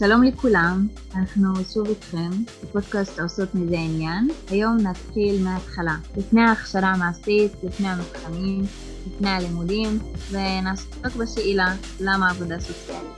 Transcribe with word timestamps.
שלום 0.00 0.22
לכולם, 0.22 0.86
אנחנו 1.14 1.54
שוב 1.72 1.86
איתכם 1.88 2.30
בפודקאסט 2.62 3.20
עושות 3.20 3.54
מזה 3.54 3.76
עניין. 3.78 4.28
היום 4.48 4.76
נתחיל 4.76 5.44
מההתחלה, 5.44 5.96
לפני 6.16 6.40
ההכשרה 6.40 6.88
המעשית, 6.88 7.52
לפני 7.62 7.88
המבחנים, 7.88 8.62
לפני 9.06 9.30
הלימודים, 9.30 9.98
ונעסוק 10.30 11.16
בשאלה 11.16 11.74
למה 12.00 12.30
עבודה 12.30 12.60
סוציאלית. 12.60 13.09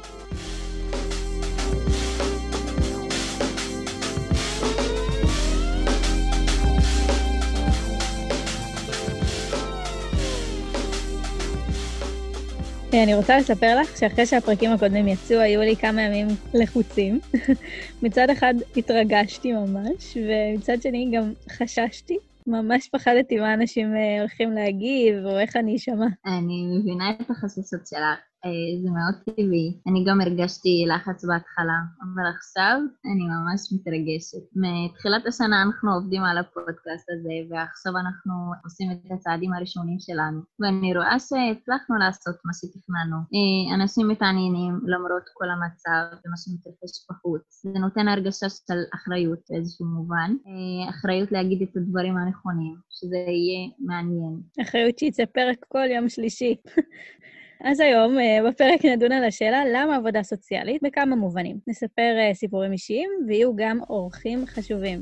אני 12.95 13.15
רוצה 13.15 13.39
לספר 13.39 13.77
לך 13.81 13.97
שאחרי 13.99 14.27
שהפרקים 14.27 14.71
הקודמים 14.71 15.09
יצאו, 15.09 15.39
היו 15.39 15.61
לי 15.61 15.77
כמה 15.77 16.03
ימים 16.03 16.27
לחוצים. 16.55 17.21
מצד 18.03 18.31
אחד 18.31 18.55
התרגשתי 18.77 19.53
ממש, 19.53 20.17
ומצד 20.17 20.83
שני 20.83 21.11
גם 21.15 21.33
חששתי. 21.51 22.19
ממש 22.47 22.89
פחדתי 22.93 23.39
מה 23.39 23.55
אנשים 23.55 23.97
אה, 23.97 24.21
הולכים 24.21 24.53
להגיב, 24.53 25.15
או 25.25 25.39
איך 25.39 25.57
אני 25.57 25.77
אשמע. 25.77 26.07
אני 26.27 26.67
מבינה 26.79 27.11
את 27.11 27.31
החששות 27.31 27.87
שלך. 27.87 28.32
אה, 28.45 28.83
זה 28.83 28.91
מאוד 28.91 29.15
טבעי. 29.25 29.69
אני 29.89 30.05
גם 30.09 30.21
הרגשתי 30.21 30.85
לחץ 30.89 31.25
בהתחלה, 31.25 31.79
אבל 32.03 32.27
עכשיו 32.37 32.77
אני 33.13 33.25
ממש 33.35 33.61
מתרגשת. 33.75 34.45
מתחילת 34.57 35.27
השנה 35.27 35.63
אנחנו 35.63 35.95
עובדים 35.95 36.23
על 36.23 36.39
הפודקאסט 36.39 37.07
הזה, 37.11 37.37
ועכשיו 37.51 37.93
אנחנו 38.03 38.35
עושים 38.65 38.89
את 38.93 39.13
הצעדים 39.15 39.53
הראשונים 39.55 39.99
שלנו. 40.01 40.41
ואני 40.61 40.95
רואה 40.97 41.17
שהצלחנו 41.19 41.97
לעשות 41.97 42.37
מה 42.45 42.53
שתכננו. 42.59 43.17
אה, 43.35 43.75
אנשים 43.75 44.09
מתעניינים 44.09 44.75
למרות 44.87 45.27
כל 45.35 45.49
המצב 45.51 46.17
ומה 46.23 46.37
שמתרחש 46.37 46.93
בחוץ. 47.11 47.63
זה 47.63 47.79
נותן 47.79 48.09
הרגשה 48.09 48.49
של 48.49 48.81
אחריות 48.95 49.41
באיזשהו 49.51 49.87
מובן. 49.87 50.31
אה, 50.47 50.91
אחריות 50.91 51.33
להגיד 51.33 51.63
את 51.63 51.77
הדברים 51.77 52.17
הנכונים, 52.17 52.75
שזה 52.91 53.17
יהיה 53.17 53.71
מעניין. 53.79 54.41
אחריות 54.63 54.99
שיצא 54.99 55.25
פרק 55.25 55.59
כל 55.69 55.87
יום 55.97 56.09
שלישי. 56.09 56.57
אז 57.65 57.81
היום 57.81 58.19
אה, 58.19 58.51
בפרק 58.51 58.85
נדון 58.85 59.13
על 59.13 59.25
השאלה 59.25 59.63
למה 59.75 59.97
עבודה 59.97 60.23
סוציאלית 60.23 60.83
בכמה 60.83 61.17
מובנים. 61.17 61.59
נספר 61.67 62.13
אה, 62.19 62.35
סיפורים 62.35 62.73
אישיים 62.73 63.11
ויהיו 63.27 63.57
גם 63.57 63.81
אורחים 63.91 64.47
חשובים. 64.47 65.01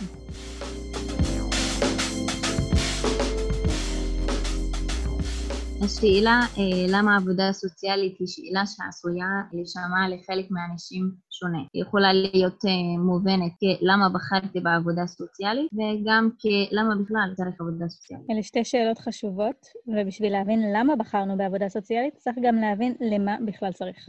השאלה 5.84 6.40
אה, 6.58 6.86
למה 6.88 7.16
עבודה 7.16 7.52
סוציאלית 7.52 8.16
היא 8.18 8.28
שאלה 8.28 8.66
שעשויה 8.66 9.28
להישמע 9.52 10.08
לחלק 10.10 10.50
מהאנשים 10.50 11.10
שונה. 11.30 11.58
היא 11.72 11.82
יכולה 11.82 12.12
להיות 12.12 12.64
אה, 12.64 13.02
מובנת 13.04 13.52
כלמה 13.80 14.08
בחרתי 14.08 14.60
בעבודה 14.60 15.06
סוציאלית, 15.06 15.70
וגם 15.72 16.28
כלמה 16.42 16.94
בכלל 17.02 17.32
צריך 17.36 17.60
עבודה 17.60 17.88
סוציאלית. 17.88 18.30
אלה 18.30 18.42
שתי 18.42 18.64
שאלות 18.64 18.98
חשובות, 18.98 19.66
ובשביל 19.86 20.32
להבין 20.32 20.72
למה 20.72 20.96
בחרנו 20.96 21.36
בעבודה 21.36 21.68
סוציאלית, 21.68 22.14
צריך 22.14 22.36
גם 22.42 22.56
להבין 22.56 22.94
למה 23.00 23.36
בכלל 23.46 23.72
צריך. 23.72 24.08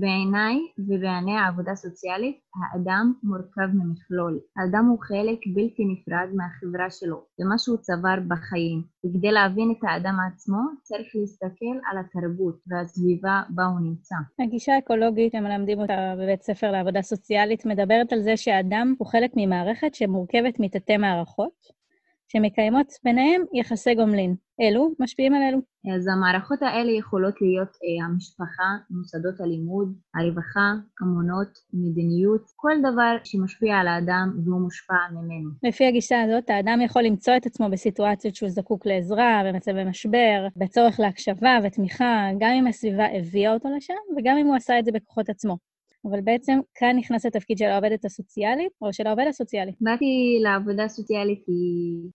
בעיניי 0.00 0.58
ובעיני 0.78 1.36
העבודה 1.38 1.72
הסוציאלית, 1.72 2.36
האדם 2.56 3.12
מורכב 3.22 3.68
ממכלול. 3.74 4.40
האדם 4.56 4.86
הוא 4.86 4.98
חלק 5.00 5.38
בלתי 5.54 5.82
נפרד 5.84 6.28
מהחברה 6.34 6.90
שלו, 6.90 7.24
ומה 7.40 7.58
שהוא 7.58 7.76
צבר 7.76 8.16
בחיים. 8.28 8.82
וכדי 9.06 9.32
להבין 9.32 9.74
את 9.78 9.84
האדם 9.88 10.16
עצמו, 10.32 10.58
צריך 10.82 11.08
להסתכל 11.14 11.76
על 11.90 11.98
התרבות 11.98 12.58
והסביבה 12.66 13.42
בה 13.48 13.64
הוא 13.64 13.80
נמצא. 13.80 14.14
הגישה 14.40 14.74
האקולוגית, 14.74 15.34
הם 15.34 15.44
מלמדים 15.44 15.78
אותה 15.78 16.14
בבית 16.18 16.42
ספר 16.42 16.61
לעבודה 16.70 17.02
סוציאלית, 17.02 17.66
מדברת 17.66 18.12
על 18.12 18.22
זה 18.22 18.36
שהאדם 18.36 18.94
הוא 18.98 19.08
חלק 19.08 19.30
ממערכת 19.36 19.94
שמורכבת 19.94 20.60
מתתי 20.60 20.96
מערכות, 20.96 21.82
שמקיימות 22.28 22.92
ביניהם 23.04 23.42
יחסי 23.52 23.94
גומלין. 23.94 24.36
אלו 24.60 24.90
משפיעים 24.98 25.34
על 25.34 25.42
אלו. 25.42 25.58
אז 25.96 26.08
המערכות 26.08 26.62
האלה 26.62 26.92
יכולות 26.92 27.34
להיות 27.40 27.68
אה, 27.68 28.06
המשפחה, 28.06 28.70
מוסדות 28.90 29.40
הלימוד, 29.40 29.94
הרווחה, 30.14 30.72
אמונות, 31.02 31.48
מדיניות, 31.72 32.42
כל 32.56 32.72
דבר 32.78 33.16
שמשפיע 33.24 33.76
על 33.76 33.88
האדם 33.88 34.32
והוא 34.44 34.60
מושפע 34.60 34.94
ממנו. 35.12 35.50
לפי 35.62 35.86
הגישה 35.86 36.22
הזאת, 36.22 36.50
האדם 36.50 36.80
יכול 36.84 37.02
למצוא 37.02 37.36
את 37.36 37.46
עצמו 37.46 37.70
בסיטואציות 37.70 38.34
שהוא 38.34 38.50
זקוק 38.50 38.86
לעזרה, 38.86 39.42
במצבי 39.46 39.84
משבר, 39.84 40.46
בצורך 40.56 41.00
להקשבה 41.00 41.58
ותמיכה, 41.64 42.28
גם 42.38 42.50
אם 42.50 42.66
הסביבה 42.66 43.06
הביאה 43.18 43.54
אותו 43.54 43.68
לשם 43.76 43.94
וגם 44.16 44.36
אם 44.36 44.46
הוא 44.46 44.56
עשה 44.56 44.78
את 44.78 44.84
זה 44.84 44.92
בכוחות 44.92 45.28
עצמו. 45.28 45.71
אבל 46.10 46.20
בעצם 46.20 46.58
כאן 46.74 46.96
נכנס 46.98 47.26
התפקיד 47.26 47.58
של 47.58 47.64
העובדת 47.64 48.04
הסוציאלית 48.04 48.72
או 48.82 48.92
של 48.92 49.06
העובד 49.06 49.24
הסוציאלי. 49.28 49.72
באתי 49.80 50.38
לעבודה 50.42 50.88
סוציאלית 50.88 51.42
כי 51.46 51.52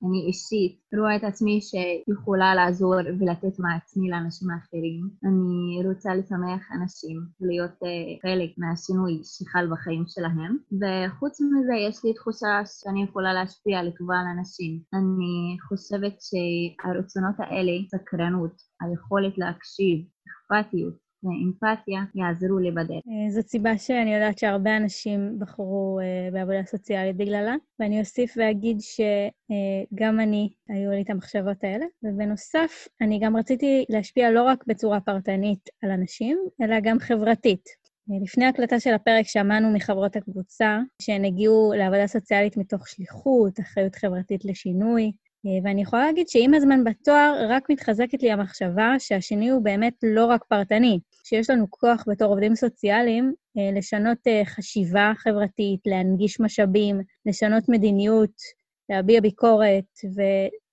אני 0.07 0.25
אישית 0.27 0.79
רואה 0.99 1.15
את 1.15 1.23
עצמי 1.23 1.59
שיכולה 1.61 2.55
לעזור 2.55 2.95
ולתת 3.19 3.59
מעצמי 3.59 4.09
לאנשים 4.09 4.47
האחרים. 4.49 5.09
אני 5.27 5.87
רוצה 5.87 6.15
לשמח 6.15 6.61
אנשים 6.81 7.17
ולהיות 7.41 7.71
uh, 7.71 8.21
חלק 8.21 8.49
מהשינוי 8.57 9.21
שחל 9.23 9.67
בחיים 9.71 10.03
שלהם. 10.07 10.57
וחוץ 10.79 11.41
מזה 11.41 11.75
יש 11.87 12.05
לי 12.05 12.13
תחושה 12.13 12.61
שאני 12.65 13.03
יכולה 13.03 13.33
להשפיע 13.33 13.83
לטובה 13.83 14.15
על 14.19 14.27
אנשים. 14.37 14.79
אני 14.93 15.57
חושבת 15.67 16.15
שהרצונות 16.27 17.35
האלה, 17.37 17.71
סקרנות, 17.91 18.55
היכולת 18.81 19.37
להקשיב, 19.37 19.97
אכפתיות, 20.29 21.06
ואמפתיה 21.23 22.01
יעזרו 22.15 22.59
לבדל. 22.59 22.93
אה, 22.93 23.31
זאת 23.31 23.47
סיבה 23.47 23.77
שאני 23.77 24.13
יודעת 24.13 24.37
שהרבה 24.37 24.77
אנשים 24.77 25.39
בחרו 25.39 25.99
uh, 25.99 26.33
בעבודה 26.33 26.63
סוציאלית 26.65 27.17
בגללה, 27.17 27.55
ואני 27.79 27.99
אוסיף 27.99 28.33
ואגיד 28.37 28.77
שגם 28.79 30.19
uh, 30.19 30.23
אני, 30.23 30.49
היו 30.69 30.91
לי 30.91 31.01
את 31.01 31.09
המחשבות 31.09 31.63
האלה, 31.63 31.85
ובנוסף, 32.03 32.87
אני 33.01 33.19
גם 33.19 33.37
רציתי 33.37 33.85
להשפיע 33.89 34.31
לא 34.31 34.43
רק 34.43 34.63
בצורה 34.67 34.99
פרטנית 34.99 35.69
על 35.83 35.91
אנשים, 35.91 36.37
אלא 36.61 36.79
גם 36.79 36.99
חברתית. 36.99 37.87
לפני 38.21 38.45
הקלטה 38.45 38.79
של 38.79 38.93
הפרק 38.93 39.25
שמענו 39.27 39.73
מחברות 39.73 40.15
הקבוצה 40.15 40.79
שהן 41.01 41.25
הגיעו 41.25 41.73
לעבודה 41.77 42.07
סוציאלית 42.07 42.57
מתוך 42.57 42.87
שליחות, 42.87 43.59
אחריות 43.59 43.95
חברתית 43.95 44.45
לשינוי, 44.45 45.11
אה, 45.45 45.51
ואני 45.63 45.81
יכולה 45.81 46.05
להגיד 46.05 46.27
שעם 46.27 46.53
הזמן 46.53 46.83
בתואר 46.83 47.47
רק 47.49 47.69
מתחזקת 47.69 48.23
לי 48.23 48.31
המחשבה 48.31 48.95
שהשינוי 48.99 49.49
הוא 49.49 49.63
באמת 49.63 49.93
לא 50.03 50.25
רק 50.25 50.43
פרטני, 50.43 50.99
שיש 51.29 51.49
לנו 51.49 51.65
כוח 51.69 52.03
בתור 52.07 52.27
עובדים 52.27 52.55
סוציאליים 52.55 53.33
אה, 53.57 53.77
לשנות 53.77 54.17
אה, 54.27 54.41
חשיבה 54.45 55.11
חברתית, 55.17 55.79
להנגיש 55.85 56.39
משאבים, 56.39 57.01
לשנות 57.25 57.69
מדיניות, 57.69 58.35
להביע 58.89 59.21
ביקורת, 59.21 59.85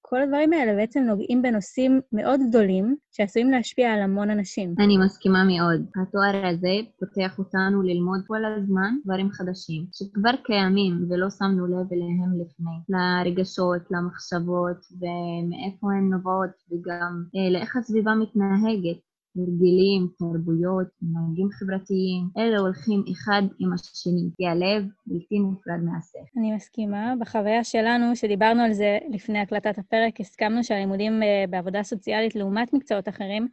כל 0.08 0.22
הדברים 0.22 0.52
האלה 0.52 0.74
בעצם 0.74 1.00
נוגעים 1.00 1.42
בנושאים 1.42 2.00
מאוד 2.12 2.40
גדולים 2.48 2.96
שעשויים 3.12 3.50
להשפיע 3.50 3.92
על 3.92 4.02
המון 4.02 4.30
אנשים. 4.30 4.74
אני 4.78 4.96
מסכימה 5.04 5.44
מאוד. 5.44 5.80
התואר 5.96 6.46
הזה 6.46 6.74
פותח 6.98 7.38
אותנו 7.38 7.82
ללמוד 7.82 8.20
כל 8.26 8.44
הזמן 8.44 8.94
דברים 9.04 9.30
חדשים, 9.30 9.86
שכבר 9.92 10.30
קיימים 10.44 11.06
ולא 11.10 11.30
שמנו 11.30 11.66
לב 11.66 11.92
אליהם 11.92 12.30
לפני. 12.40 12.76
לרגשות, 12.88 13.82
למחשבות 13.90 14.80
ומאיפה 15.00 15.86
הן 15.92 16.08
נובעות 16.14 16.54
וגם 16.70 17.24
אה, 17.36 17.50
לאיך 17.50 17.76
הסביבה 17.76 18.14
מתנהגת. 18.14 19.13
הרגלים, 19.36 20.08
תרבויות, 20.18 20.86
מנהגים 21.02 21.48
חברתיים, 21.52 22.28
אלה 22.38 22.58
הולכים 22.58 23.04
אחד 23.12 23.42
עם 23.58 23.72
השני, 23.72 24.30
כי 24.36 24.46
הלב 24.46 24.84
בלתי 25.06 25.38
נפרד 25.38 25.80
מהשכל. 25.84 26.38
אני 26.38 26.52
מסכימה. 26.52 27.14
בחוויה 27.20 27.64
שלנו, 27.64 28.16
שדיברנו 28.16 28.62
על 28.62 28.72
זה 28.72 28.98
לפני 29.10 29.38
הקלטת 29.38 29.78
הפרק, 29.78 30.20
הסכמנו 30.20 30.64
שהלימודים 30.64 31.22
אה, 31.22 31.44
בעבודה 31.50 31.82
סוציאלית, 31.82 32.34
לעומת 32.34 32.72
מקצועות 32.72 33.08
אחרים, 33.08 33.48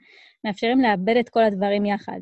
מאפשרים 0.45 0.81
לאבד 0.81 1.15
את 1.19 1.29
כל 1.29 1.43
הדברים 1.43 1.85
יחד. 1.85 2.19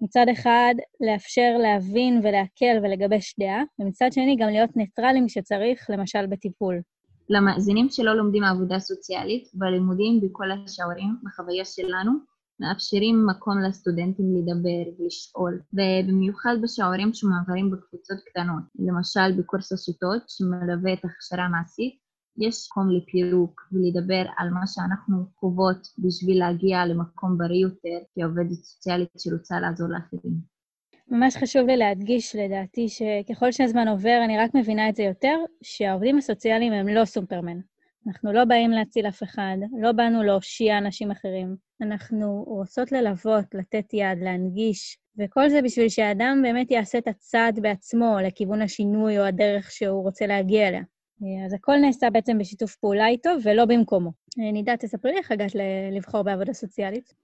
מצד 0.00 0.26
אחד, 0.32 0.74
לאפשר 1.00 1.56
להבין 1.62 2.20
ולהקל 2.22 2.78
ולגבש 2.82 3.34
דעה, 3.40 3.62
ומצד 3.78 4.12
שני, 4.12 4.36
גם 4.36 4.48
להיות 4.48 4.76
ניטרלים 4.76 5.26
כשצריך, 5.26 5.90
למשל 5.90 6.26
בטיפול. 6.26 6.80
למאזינים 7.28 7.88
שלא 7.90 8.12
לומדים 8.14 8.44
עבודה 8.44 8.78
סוציאלית, 8.78 9.48
בלימודים 9.54 10.20
בכל 10.20 10.50
השיעורים, 10.50 11.14
בחוויה 11.22 11.64
שלנו, 11.64 12.12
מאפשרים 12.60 13.26
מקום 13.26 13.58
לסטודנטים 13.62 14.26
לדבר 14.36 14.90
ולשאול, 14.98 15.60
ובמיוחד 15.72 16.56
בשיעורים 16.62 17.12
שמעברים 17.14 17.70
בקבוצות 17.70 18.18
קטנות, 18.26 18.62
למשל 18.78 19.38
בקורס 19.38 19.72
השיטות 19.72 20.22
שמלווה 20.28 20.92
את 20.92 21.04
ההכשרה 21.04 21.44
המעשית, 21.44 21.94
יש 22.38 22.68
מקום 22.70 22.90
לפירוק 22.90 23.60
ולדבר 23.72 24.24
על 24.38 24.50
מה 24.50 24.66
שאנחנו 24.66 25.26
חוות 25.36 25.86
בשביל 25.98 26.38
להגיע 26.38 26.86
למקום 26.86 27.38
בריא 27.38 27.62
יותר 27.62 27.98
כעובדת 28.14 28.64
סוציאלית 28.64 29.10
שרוצה 29.18 29.60
לעזור 29.60 29.88
לאחרים. 29.88 30.34
ממש 31.08 31.36
חשוב 31.36 31.66
לי 31.66 31.76
להדגיש, 31.76 32.36
לדעתי, 32.36 32.88
שככל 32.88 33.52
שהזמן 33.52 33.88
עובר, 33.88 34.20
אני 34.24 34.38
רק 34.38 34.50
מבינה 34.54 34.88
את 34.88 34.96
זה 34.96 35.02
יותר, 35.02 35.36
שהעובדים 35.62 36.18
הסוציאליים 36.18 36.72
הם 36.72 36.88
לא 36.88 37.04
סופרמן. 37.04 37.60
אנחנו 38.06 38.32
לא 38.32 38.44
באים 38.44 38.70
להציל 38.70 39.08
אף 39.08 39.22
אחד, 39.22 39.56
לא 39.80 39.92
באנו 39.92 40.22
להושיע 40.22 40.78
אנשים 40.78 41.10
אחרים. 41.10 41.69
אנחנו 41.82 42.44
רוצות 42.46 42.92
ללוות, 42.92 43.44
לתת 43.54 43.94
יד, 43.94 44.18
להנגיש, 44.22 44.98
וכל 45.18 45.48
זה 45.48 45.62
בשביל 45.62 45.88
שהאדם 45.88 46.40
באמת 46.42 46.70
יעשה 46.70 46.98
את 46.98 47.08
הצעד 47.08 47.58
בעצמו 47.62 48.16
לכיוון 48.26 48.62
השינוי 48.62 49.18
או 49.18 49.24
הדרך 49.24 49.70
שהוא 49.70 50.02
רוצה 50.02 50.26
להגיע 50.26 50.68
אליה. 50.68 50.82
אז 51.46 51.52
הכל 51.52 51.76
נעשה 51.76 52.10
בעצם 52.10 52.38
בשיתוף 52.38 52.76
פעולה 52.76 53.06
איתו 53.06 53.30
ולא 53.44 53.64
במקומו. 53.64 54.10
נידה, 54.36 54.76
תספרי 54.76 55.16
איך 55.16 55.30
הגעת 55.30 55.52
לבחור 55.92 56.22
בעבודה 56.22 56.52
סוציאלית. 56.52 57.14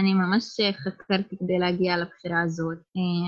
אני 0.00 0.14
ממש 0.14 0.44
חקרתי 0.72 1.36
כדי 1.36 1.58
להגיע 1.58 1.96
לבחירה 1.96 2.42
הזאת. 2.42 2.78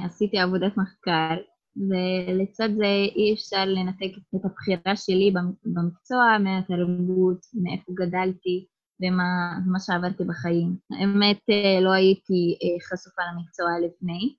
עשיתי 0.05 0.39
עבודת 0.39 0.73
מחקר, 0.77 1.37
ולצד 1.77 2.69
זה 2.77 2.87
אי 3.17 3.35
אפשר 3.35 3.65
לנתק 3.65 4.19
את 4.35 4.45
הבחירה 4.45 4.97
שלי 4.97 5.35
במקצוע 5.65 6.39
מהתרבות, 6.39 7.39
מאיפה 7.55 7.93
גדלתי 7.95 8.67
ומה, 9.03 9.59
ומה 9.67 9.81
שעברתי 9.81 10.25
בחיים. 10.25 10.77
האמת, 10.91 11.41
לא 11.83 11.93
הייתי 11.93 12.59
חשופה 12.91 13.23
למקצוע 13.33 13.71
לפני. 13.87 14.35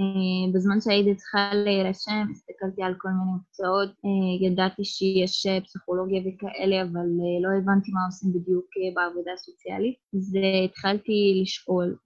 אה, 0.00 0.52
בזמן 0.54 0.80
שהייתי 0.80 1.14
צריכה 1.14 1.50
להירשם, 1.54 2.26
הסתכלתי 2.30 2.82
על 2.82 2.94
כל 2.98 3.08
מיני 3.08 3.30
מקצועות, 3.36 3.88
אה, 3.88 4.46
ידעתי 4.46 4.84
שיש 4.84 5.46
אה, 5.46 5.60
פסיכולוגיה 5.60 6.20
וכאלה, 6.20 6.82
אבל 6.82 7.08
לא 7.42 7.48
הבנתי 7.58 7.90
מה 7.92 8.00
עושים 8.06 8.32
בדיוק 8.32 8.66
בעבודה 8.94 9.32
הסוציאלית. 9.32 9.96
אז 10.14 10.34
התחלתי 10.64 11.40
לשאול 11.42 11.96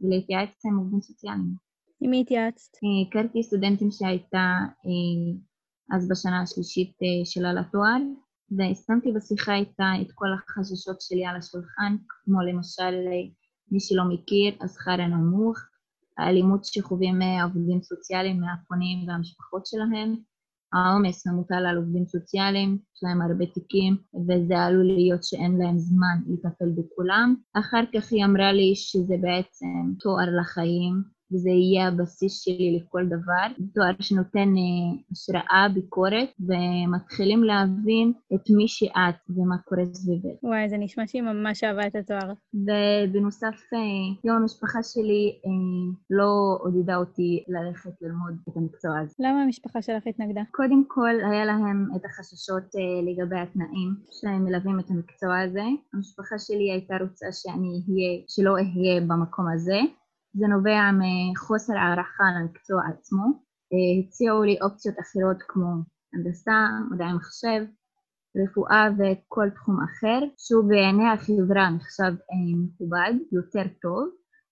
ולהתייעץ 0.00 0.66
עם 0.66 0.76
עובדים 0.78 1.00
סוציאליים. 1.00 1.54
עם 2.00 2.10
מי 2.10 2.20
התייעצת? 2.20 2.72
הכרתי 3.08 3.42
סטודנטים 3.42 3.90
שהייתה 3.90 4.58
אז 5.92 6.08
בשנה 6.08 6.42
השלישית 6.42 6.92
שלה 7.24 7.52
לתואר, 7.52 8.02
והשמתי 8.56 9.12
בשיחה 9.12 9.54
איתה 9.54 9.92
את 10.02 10.12
כל 10.14 10.28
החששות 10.34 11.00
שלי 11.00 11.26
על 11.26 11.36
השולחן, 11.36 11.96
כמו 12.08 12.40
למשל, 12.40 12.94
מי 13.70 13.80
שלא 13.80 14.04
מכיר, 14.04 14.54
השכר 14.60 15.00
הנמוך, 15.00 15.58
האלימות 16.18 16.64
שחווים 16.64 17.20
עובדים 17.42 17.82
סוציאליים 17.82 18.40
מהפונים 18.40 19.08
והמשפחות 19.08 19.66
שלהם, 19.66 20.16
העומס 20.72 21.26
המוטל 21.26 21.66
על 21.66 21.76
עובדים 21.76 22.06
סוציאליים, 22.06 22.78
יש 22.96 23.02
להם 23.02 23.22
הרבה 23.22 23.46
תיקים, 23.46 23.96
וזה 24.28 24.58
עלול 24.58 24.86
להיות 24.86 25.24
שאין 25.24 25.58
להם 25.58 25.78
זמן 25.78 26.16
לטפל 26.28 26.68
בכולם. 26.76 27.34
אחר 27.54 27.82
כך 27.94 28.12
היא 28.12 28.24
אמרה 28.24 28.52
לי 28.52 28.72
שזה 28.74 29.14
בעצם 29.20 29.94
תואר 30.00 30.26
לחיים, 30.40 31.02
וזה 31.32 31.50
יהיה 31.50 31.88
הבסיס 31.88 32.40
שלי 32.40 32.80
לכל 32.80 33.06
דבר. 33.06 33.62
תואר 33.74 33.92
שנותן 34.00 34.38
אה, 34.38 35.02
השראה, 35.12 35.66
ביקורת, 35.74 36.28
ומתחילים 36.40 37.44
להבין 37.44 38.12
את 38.34 38.50
מי 38.50 38.68
שאת 38.68 39.14
ומה 39.28 39.58
קורה 39.58 39.84
סביבך. 39.92 40.42
וואי, 40.42 40.68
זה 40.68 40.76
נשמע 40.76 41.06
שהיא 41.06 41.22
ממש 41.22 41.64
אהבה 41.64 41.86
את 41.86 41.96
התואר. 41.96 42.32
ובנוסף, 42.54 43.60
אה, 43.74 43.78
יום 44.24 44.36
המשפחה 44.36 44.82
שלי 44.82 45.38
אה, 45.46 45.50
לא 46.10 46.58
עודדה 46.60 46.96
אותי 46.96 47.44
ללכת 47.48 47.90
ללמוד 48.02 48.34
את 48.48 48.56
המקצוע 48.56 48.98
הזה. 48.98 49.14
למה 49.18 49.42
המשפחה 49.42 49.82
שלך 49.82 50.06
התנגדה? 50.06 50.42
קודם 50.50 50.84
כל, 50.88 51.14
היה 51.30 51.44
להם 51.44 51.88
את 51.96 52.04
החששות 52.04 52.64
לגבי 53.02 53.38
התנאים 53.38 53.94
שהם 54.10 54.44
מלווים 54.44 54.80
את 54.80 54.90
המקצוע 54.90 55.40
הזה. 55.40 55.64
המשפחה 55.94 56.38
שלי 56.38 56.72
הייתה 56.72 56.96
רוצה 57.00 57.26
שאני 57.32 57.68
אהיה, 57.68 58.22
שלא 58.28 58.52
אהיה 58.52 59.00
במקום 59.00 59.46
הזה. 59.54 59.80
זה 60.34 60.46
נובע 60.46 60.80
מחוסר 61.00 61.72
הערכה 61.76 62.24
למקצוע 62.40 62.82
עצמו. 62.88 63.24
אה, 63.72 64.04
הציעו 64.08 64.42
לי 64.42 64.56
אופציות 64.62 64.96
אחרות 65.00 65.36
כמו 65.48 65.72
הנדסה, 66.14 66.58
מדעי 66.90 67.12
מחשב, 67.12 67.62
רפואה 68.36 68.88
וכל 68.98 69.50
תחום 69.54 69.76
אחר, 69.84 70.20
שהוא 70.38 70.68
בעיני 70.68 71.08
החברה 71.08 71.70
נחשב 71.70 72.12
אה, 72.30 72.52
מכובד, 72.64 73.12
יותר 73.32 73.68
טוב, 73.82 74.08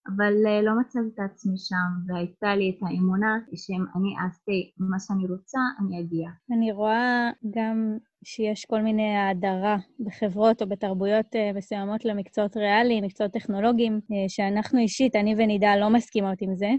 אבל 0.06 0.34
אה, 0.46 0.62
לא 0.62 0.72
מצאתי 0.80 1.06
את 1.14 1.30
עצמי 1.30 1.58
שם, 1.58 1.90
והייתה 2.06 2.56
לי 2.56 2.70
את 2.70 2.82
האמונה 2.82 3.38
שאם 3.54 3.84
אני 3.96 4.14
אעשה 4.24 4.52
מה 4.78 4.98
שאני 4.98 5.26
רוצה, 5.26 5.58
אני 5.80 6.00
אגיע. 6.00 6.28
אני 6.56 6.72
רואה 6.72 7.30
גם 7.50 7.96
שיש 8.24 8.64
כל 8.64 8.82
מיני 8.82 9.16
האדרה 9.16 9.76
בחברות 10.00 10.62
או 10.62 10.68
בתרבויות 10.68 11.26
uh, 11.26 11.56
מסוימות 11.56 12.04
למקצועות 12.04 12.56
ריאליים, 12.56 13.04
מקצועות 13.04 13.32
טכנולוגיים, 13.32 14.00
uh, 14.02 14.14
שאנחנו 14.28 14.78
אישית, 14.78 15.16
אני 15.16 15.34
ונידה, 15.38 15.76
לא 15.76 15.90
מסכימות 15.90 16.42
עם 16.42 16.54
זה. 16.54 16.70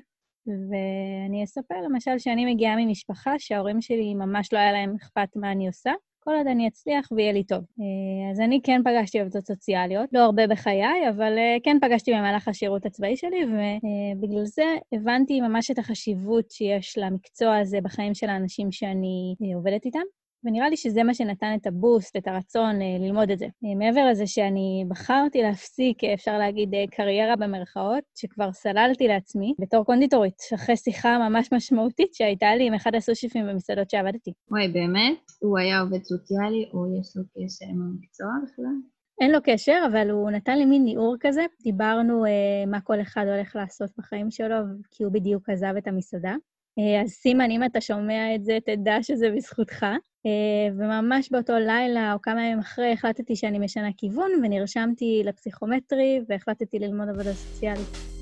ואני 0.47 1.43
אספר 1.43 1.81
למשל 1.81 2.17
שאני 2.17 2.53
מגיעה 2.53 2.75
ממשפחה 2.75 3.39
שההורים 3.39 3.81
שלי 3.81 4.13
ממש 4.13 4.53
לא 4.53 4.57
היה 4.57 4.71
להם 4.71 4.95
אכפת 4.95 5.29
מה 5.35 5.51
אני 5.51 5.67
עושה, 5.67 5.91
כל 6.23 6.35
עוד 6.35 6.47
אני 6.47 6.67
אצליח 6.67 7.07
ויהיה 7.11 7.31
לי 7.31 7.43
טוב. 7.43 7.59
אה, 7.59 8.31
אז 8.31 8.39
אני 8.39 8.59
כן 8.63 8.81
פגשתי 8.85 9.19
עובדות 9.19 9.47
סוציאליות, 9.47 10.09
לא 10.13 10.19
הרבה 10.19 10.47
בחיי, 10.47 11.09
אבל 11.09 11.37
אה, 11.37 11.57
כן 11.63 11.77
פגשתי 11.81 12.11
במהלך 12.11 12.47
השירות 12.47 12.85
הצבאי 12.85 13.17
שלי, 13.17 13.45
ובגלל 13.45 14.45
זה 14.45 14.75
הבנתי 14.91 15.41
ממש 15.41 15.71
את 15.71 15.79
החשיבות 15.79 16.51
שיש 16.51 16.97
למקצוע 16.97 17.57
הזה 17.57 17.81
בחיים 17.83 18.15
של 18.15 18.29
האנשים 18.29 18.71
שאני 18.71 19.35
אה, 19.41 19.55
עובדת 19.55 19.85
איתם. 19.85 20.20
ונראה 20.43 20.69
לי 20.69 20.77
שזה 20.77 21.03
מה 21.03 21.13
שנתן 21.13 21.55
את 21.61 21.67
הבוסט, 21.67 22.15
את 22.17 22.27
הרצון 22.27 22.81
אה, 22.81 22.97
ללמוד 22.99 23.31
את 23.31 23.39
זה. 23.39 23.45
אה, 23.45 23.75
מעבר 23.75 24.07
לזה 24.11 24.27
שאני 24.27 24.85
בחרתי 24.87 25.41
להפסיק, 25.41 26.03
אה, 26.03 26.13
אפשר 26.13 26.37
להגיד, 26.37 26.69
קריירה 26.91 27.35
במרכאות, 27.35 28.03
שכבר 28.15 28.51
סללתי 28.51 29.07
לעצמי 29.07 29.53
בתור 29.59 29.85
קונדיטורית, 29.85 30.37
אחרי 30.55 30.77
שיחה 30.77 31.29
ממש 31.29 31.49
משמעותית 31.53 32.13
שהייתה 32.13 32.55
לי 32.55 32.67
עם 32.67 32.73
אחד 32.73 32.95
הסושיפים 32.95 33.47
במסעדות 33.47 33.89
שעבדתי. 33.89 34.31
וואי, 34.51 34.67
באמת? 34.67 35.17
הוא 35.39 35.59
היה 35.59 35.81
עובד 35.81 36.03
סוציאלי, 36.03 36.69
או 36.73 36.99
יש 36.99 37.17
לו 37.17 37.23
קשר 37.23 37.65
עם 37.69 37.81
המקצוע 37.81 38.27
בכלל? 38.43 38.75
אין 39.21 39.31
לו 39.31 39.39
קשר, 39.43 39.79
אבל 39.91 40.09
הוא 40.09 40.31
נתן 40.31 40.57
לי 40.57 40.65
מין 40.65 40.83
ניעור 40.83 41.15
כזה. 41.19 41.45
דיברנו 41.63 42.25
אה, 42.25 42.31
מה 42.67 42.81
כל 42.81 43.01
אחד 43.01 43.25
הולך 43.27 43.55
לעשות 43.55 43.91
בחיים 43.97 44.31
שלו, 44.31 44.55
כי 44.91 45.03
הוא 45.03 45.13
בדיוק 45.13 45.49
עזב 45.49 45.73
את 45.77 45.87
המסעדה. 45.87 46.35
אה, 46.79 47.01
אז 47.01 47.09
סימן, 47.09 47.51
אם 47.51 47.63
אתה 47.63 47.81
שומע 47.81 48.35
את 48.35 48.43
זה, 48.45 48.57
תדע 48.65 49.03
שזה 49.03 49.29
בזכותך. 49.35 49.85
אה, 50.25 50.73
וממש 50.77 51.31
באותו 51.31 51.53
לילה, 51.53 52.13
או 52.13 52.21
כמה 52.21 52.45
ימים 52.45 52.59
אחרי, 52.59 52.91
החלטתי 52.91 53.35
שאני 53.35 53.59
משנה 53.59 53.89
כיוון, 53.97 54.31
ונרשמתי 54.43 55.21
לפסיכומטרי, 55.25 56.21
והחלטתי 56.29 56.79
ללמוד 56.79 57.09
עבודה 57.09 57.33
סוציאלית. 57.33 58.20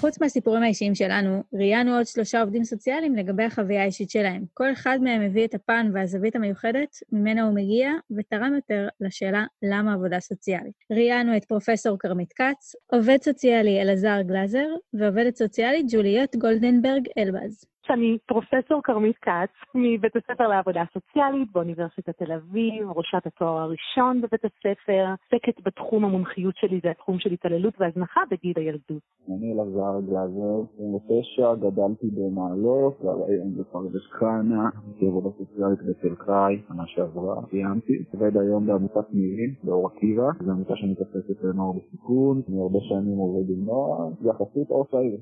חוץ 0.00 0.20
מהסיפורים 0.20 0.62
האישיים 0.62 0.94
שלנו, 0.94 1.42
ראיינו 1.52 1.96
עוד 1.96 2.06
שלושה 2.06 2.40
עובדים 2.40 2.64
סוציאליים 2.64 3.16
לגבי 3.16 3.42
החוויה 3.42 3.82
האישית 3.82 4.10
שלהם. 4.10 4.44
כל 4.54 4.72
אחד 4.72 4.98
מהם 5.02 5.22
הביא 5.22 5.44
את 5.44 5.54
הפן 5.54 5.90
והזווית 5.94 6.36
המיוחדת 6.36 6.96
ממנה 7.12 7.42
הוא 7.42 7.54
מגיע, 7.54 7.90
ותרם 8.16 8.54
יותר 8.54 8.88
לשאלה 9.00 9.44
למה 9.62 9.94
עבודה 9.94 10.20
סוציאלית. 10.20 10.74
ראיינו 10.90 11.36
את 11.36 11.44
פרופסור 11.44 11.98
כרמית 11.98 12.32
כץ, 12.32 12.74
עובד 12.92 13.18
סוציאלי 13.22 13.82
אלעזר 13.82 14.22
גלאזר, 14.22 14.66
ועובדת 14.94 15.36
סוציאלית 15.36 15.86
ג'וליאט 15.88 16.36
גולדנברג 16.36 17.06
אלבז. 17.18 17.64
שאני 17.90 18.18
פרופסור 18.26 18.82
כרמית 18.84 19.16
כץ 19.16 19.52
מבית 19.74 20.16
הספר 20.16 20.48
לעבודה 20.48 20.82
סוציאלית 20.94 21.52
באוניברסיטת 21.52 22.18
תל 22.18 22.32
אביב, 22.32 22.90
ראשת 22.96 23.26
התואר 23.26 23.58
הראשון 23.58 24.20
בבית 24.20 24.44
הספר, 24.44 25.04
עוסקת 25.10 25.66
בתחום 25.66 26.04
המומחיות 26.04 26.56
שלי, 26.56 26.80
זה 26.82 26.90
התחום 26.90 27.18
של 27.18 27.32
התעללות 27.32 27.74
והזנחה 27.80 28.20
בגיל 28.30 28.52
הילדות. 28.56 29.02
אני 29.28 29.52
אלעזר 29.52 30.00
גלאזר, 30.06 30.56
29, 30.74 31.54
גדלתי 31.54 32.06
במעלות, 32.16 32.94
והיום 33.04 33.50
בפרדס 33.58 34.06
חנה, 34.18 34.68
בעבודה 35.00 35.28
סוציאלית 35.38 35.78
בתל 35.88 36.14
חי, 36.16 36.60
שנה 36.68 36.86
שעברה, 36.86 37.34
סיימתי. 37.50 37.96
עובד 38.12 38.36
היום 38.36 38.66
בעמותת 38.66 39.08
מילים, 39.12 39.50
באור 39.64 39.86
עקיבא, 39.86 40.28
זו 40.44 40.50
עמותה 40.50 40.76
שמתעסקת 40.76 41.42
בנוער 41.42 41.72
בסיכון, 41.72 42.42
אני 42.48 42.60
הרבה 42.60 42.78
שנים 42.88 43.18
עובד 43.18 43.50
עם 43.50 43.64
נוער, 43.64 44.08
יחסית 44.28 44.70
אור 44.70 44.84
צעיר. 44.90 45.16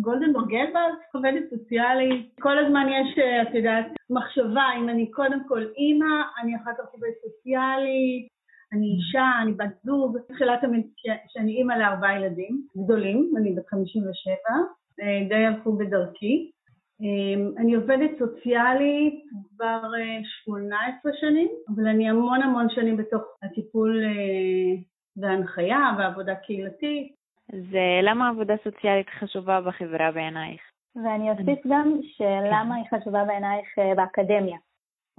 גולדנברג 0.00 0.48
גלבז, 0.48 0.94
עובדת 1.14 1.50
סוציאלית. 1.50 1.79
סוציאלית. 1.80 2.30
כל 2.40 2.58
הזמן 2.58 2.86
יש, 2.88 3.18
אה, 3.18 3.42
את 3.42 3.54
יודעת, 3.54 3.86
מחשבה 4.10 4.64
אם 4.78 4.88
אני 4.88 5.10
קודם 5.10 5.40
כל 5.48 5.66
אימא, 5.76 6.14
אני 6.42 6.56
אחר 6.56 6.70
כך 6.78 6.92
עובדת 6.92 7.14
סוציאלית, 7.22 8.28
אני 8.72 8.86
אישה, 8.86 9.30
אני 9.42 9.52
בת 9.52 9.82
זוג. 9.84 10.18
תחילת 10.28 10.64
המד... 10.64 10.82
שאני 11.28 11.52
אימא 11.52 11.72
לארבעה 11.72 12.16
ילדים 12.16 12.62
גדולים, 12.84 13.32
אני 13.36 13.52
בת 13.52 13.66
57, 13.68 14.34
אה, 15.00 15.28
די 15.28 15.44
הלכו 15.44 15.72
בדרכי. 15.72 16.50
אה, 17.02 17.62
אני 17.62 17.74
עובדת 17.74 18.10
סוציאלית 18.18 19.24
כבר 19.56 19.82
18 20.44 21.12
שנים, 21.20 21.48
אבל 21.74 21.86
אני 21.86 22.10
המון 22.10 22.42
המון 22.42 22.66
שנים 22.70 22.96
בתוך 22.96 23.22
הטיפול 23.42 24.02
וההנחיה 25.16 25.94
והעבודה 25.98 26.34
קהילתית. 26.34 27.12
אז 27.52 27.76
למה 28.02 28.28
עבודה 28.28 28.54
סוציאלית 28.64 29.10
חשובה 29.10 29.60
בחברה 29.60 30.12
בעינייך? 30.12 30.69
ואני 30.96 31.30
אוסיף 31.30 31.66
גם 31.68 32.00
שלמה 32.02 32.74
היא 32.74 32.84
חשובה 32.90 33.24
בעינייך 33.24 33.78
אה, 33.78 33.94
באקדמיה. 33.94 34.56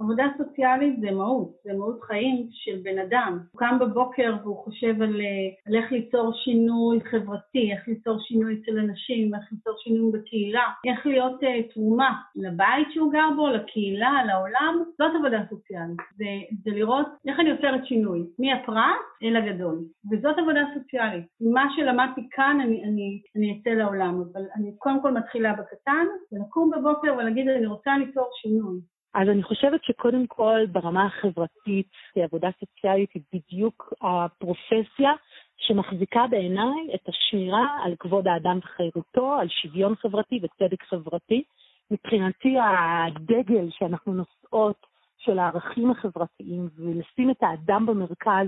עבודה 0.02 0.24
סוציאלית 0.38 1.00
זה 1.00 1.10
מהות, 1.10 1.50
זה 1.64 1.72
מהות 1.72 2.02
חיים 2.02 2.48
של 2.50 2.78
בן 2.82 2.98
אדם. 2.98 3.38
הוא 3.52 3.58
קם 3.58 3.78
בבוקר 3.80 4.34
והוא 4.42 4.56
חושב 4.64 5.02
על, 5.02 5.20
אה, 5.20 5.48
על 5.66 5.74
איך 5.76 5.92
ליצור 5.92 6.32
שינוי 6.32 7.00
חברתי, 7.00 7.72
איך 7.72 7.88
ליצור 7.88 8.18
שינוי 8.20 8.60
אצל 8.60 8.78
אנשים, 8.78 9.34
איך 9.34 9.44
ליצור 9.52 9.74
שינוי 9.78 10.12
בקהילה, 10.12 10.66
איך 10.86 11.06
להיות 11.06 11.42
uh, 11.42 11.74
תרומה 11.74 12.12
לבית 12.36 12.88
שהוא 12.92 13.12
גר 13.12 13.28
בו, 13.36 13.48
לקהילה, 13.48 14.12
לעולם. 14.26 14.74
זאת 14.98 15.12
עבודה 15.18 15.40
סוציאלית. 15.50 16.00
זה, 16.16 16.24
זה 16.64 16.70
לראות 16.70 17.06
איך 17.28 17.40
אני 17.40 17.48
יוצרת 17.48 17.86
שינוי, 17.86 18.20
מהפרט 18.38 19.02
אל 19.22 19.36
הגדול. 19.36 19.78
וזאת 20.10 20.38
עבודה 20.38 20.62
סוציאלית. 20.74 21.24
מה 21.40 21.64
שלמדתי 21.76 22.28
כאן 22.30 22.58
אני, 22.64 22.84
אני, 22.84 23.20
אני 23.36 23.58
אצא 23.60 23.70
לעולם, 23.70 24.22
אבל 24.32 24.42
אני 24.56 24.76
קודם 24.78 25.02
כל 25.02 25.12
מתחילה 25.12 25.52
בקטן, 25.52 26.06
ולקום 26.32 26.70
בבוקר 26.70 27.14
ולהגיד 27.18 27.48
אני 27.48 27.66
רוצה 27.66 27.90
ליצור 27.98 28.28
שינוי. 28.42 28.80
אז 29.14 29.28
אני 29.28 29.42
חושבת 29.42 29.84
שקודם 29.84 30.26
כל 30.26 30.60
ברמה 30.72 31.06
החברתית, 31.06 31.88
עבודה 32.16 32.48
סוציאלית 32.60 33.10
היא 33.14 33.22
בדיוק 33.32 33.92
הפרופסיה 34.02 35.12
שמחזיקה 35.56 36.26
בעיניי 36.30 36.94
את 36.94 37.08
השמירה 37.08 37.66
על 37.84 37.94
כבוד 37.98 38.28
האדם 38.28 38.58
וחירותו, 38.58 39.32
על 39.32 39.48
שוויון 39.48 39.94
חברתי 39.94 40.40
וצדק 40.42 40.82
חברתי. 40.82 41.42
מבחינתי 41.90 42.56
הדגל 42.58 43.70
שאנחנו 43.70 44.12
נושאות 44.14 44.86
של 45.18 45.38
הערכים 45.38 45.90
החברתיים 45.90 46.68
ולשים 46.76 47.30
את 47.30 47.42
האדם 47.42 47.86
במרכז 47.86 48.46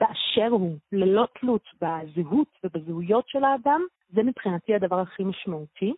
באשר 0.00 0.48
הוא, 0.50 0.76
ללא 0.92 1.26
תלות 1.40 1.64
בזהות 1.82 2.48
ובזהויות 2.64 3.28
של 3.28 3.44
האדם, 3.44 3.80
זה 4.08 4.22
מבחינתי 4.22 4.74
הדבר 4.74 5.00
הכי 5.00 5.24
משמעותי. 5.24 5.94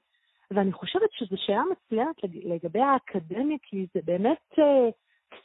ואני 0.52 0.72
חושבת 0.72 1.12
שזו 1.12 1.36
שאלה 1.36 1.62
מצוינת 1.72 2.16
לגבי 2.24 2.80
האקדמיה, 2.80 3.56
כי 3.62 3.86
זה 3.94 4.00
באמת 4.04 4.58
אה, 4.58 4.88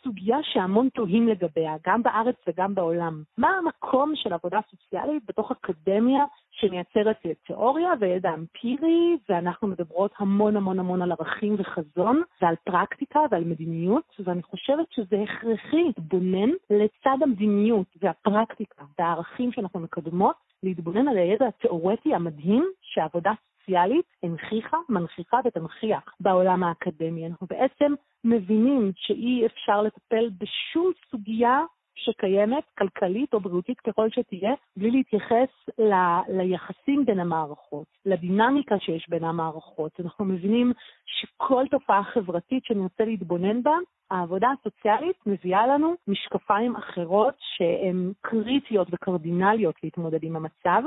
סוגיה 0.03 0.37
שהמון 0.43 0.89
תוהים 0.89 1.27
לגביה, 1.27 1.75
גם 1.87 2.03
בארץ 2.03 2.35
וגם 2.47 2.75
בעולם. 2.75 3.23
מה 3.37 3.49
המקום 3.49 4.11
של 4.15 4.33
עבודה 4.33 4.59
סוציאלית 4.71 5.23
בתוך 5.27 5.51
אקדמיה 5.51 6.25
שמייצרת 6.51 7.15
תיאוריה 7.47 7.89
וידע 7.99 8.33
אמפירי, 8.33 9.17
ואנחנו 9.29 9.67
מדברות 9.67 10.11
המון 10.19 10.57
המון 10.57 10.79
המון 10.79 11.01
על 11.01 11.11
ערכים 11.11 11.55
וחזון, 11.59 12.21
ועל 12.41 12.55
פרקטיקה 12.63 13.19
ועל 13.31 13.43
מדיניות, 13.43 14.15
ואני 14.19 14.43
חושבת 14.43 14.85
שזה 14.91 15.23
הכרחי 15.23 15.83
להתבונן 15.83 16.49
לצד 16.69 17.17
המדיניות 17.21 17.87
והפרקטיקה 18.01 18.83
והערכים 18.99 19.51
שאנחנו 19.51 19.79
מקדמות, 19.79 20.35
להתבונן 20.63 21.07
על 21.07 21.17
הידע 21.17 21.47
התיאורטי 21.47 22.15
המדהים 22.15 22.65
שעבודה 22.81 23.31
סוציאלית 23.65 24.05
הנכיחה, 24.23 24.77
מנכיחה 24.89 25.37
ותנכיח 25.45 26.15
בעולם 26.19 26.63
האקדמי. 26.63 27.27
אנחנו 27.27 27.47
בעצם 27.47 27.93
מבינים 28.23 28.91
שאי 28.95 29.45
אפשר 29.45 29.81
לטפל 29.81 30.29
בשום 30.37 30.91
סוגיה 31.11 31.59
שקיימת, 31.95 32.63
כלכלית 32.77 33.33
או 33.33 33.39
בריאותית 33.39 33.79
ככל 33.79 34.09
שתהיה, 34.09 34.53
בלי 34.77 34.91
להתייחס 34.91 35.49
ל, 35.79 35.93
ליחסים 36.29 37.05
בין 37.05 37.19
המערכות, 37.19 37.87
לדינמיקה 38.05 38.75
שיש 38.79 39.09
בין 39.09 39.23
המערכות. 39.23 39.91
אנחנו 39.99 40.25
מבינים 40.25 40.73
שכל 41.05 41.65
תופעה 41.71 42.03
חברתית 42.03 42.65
שנרצה 42.65 43.05
להתבונן 43.05 43.63
בה, 43.63 43.75
העבודה 44.11 44.47
הסוציאלית 44.59 45.15
מביאה 45.25 45.67
לנו 45.67 45.95
משקפיים 46.07 46.75
אחרות 46.75 47.35
שהן 47.39 48.11
קריטיות 48.21 48.87
וקרדינליות 48.91 49.75
להתמודד 49.83 50.23
עם 50.23 50.35
המצב, 50.35 50.81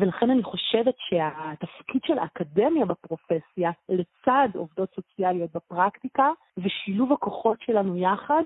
ולכן 0.00 0.30
אני 0.30 0.42
חושבת 0.42 0.94
שהתפקיד 0.98 2.02
של 2.06 2.18
האקדמיה 2.18 2.84
בפרופסיה, 2.86 3.70
לצד 3.88 4.48
עובדות 4.54 4.94
סוציאליות 4.94 5.50
בפרקטיקה, 5.54 6.30
ושילוב 6.58 7.12
הכוחות 7.12 7.60
שלנו 7.60 7.96
יחד, 7.96 8.42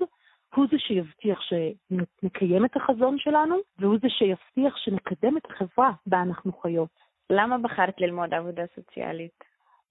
הוא 0.54 0.66
זה 0.70 0.78
שיבטיח 0.78 1.40
שנקיים 1.40 2.64
את 2.64 2.76
החזון 2.76 3.18
שלנו, 3.18 3.56
והוא 3.78 3.98
זה 4.02 4.08
שיבטיח 4.08 4.76
שנקדם 4.76 5.36
את 5.36 5.50
החברה 5.50 5.92
בה 6.06 6.22
אנחנו 6.22 6.52
חיות. 6.52 6.90
למה 7.30 7.58
בחרת 7.58 8.00
ללמוד 8.00 8.34
עבודה 8.34 8.62
סוציאלית? 8.74 9.44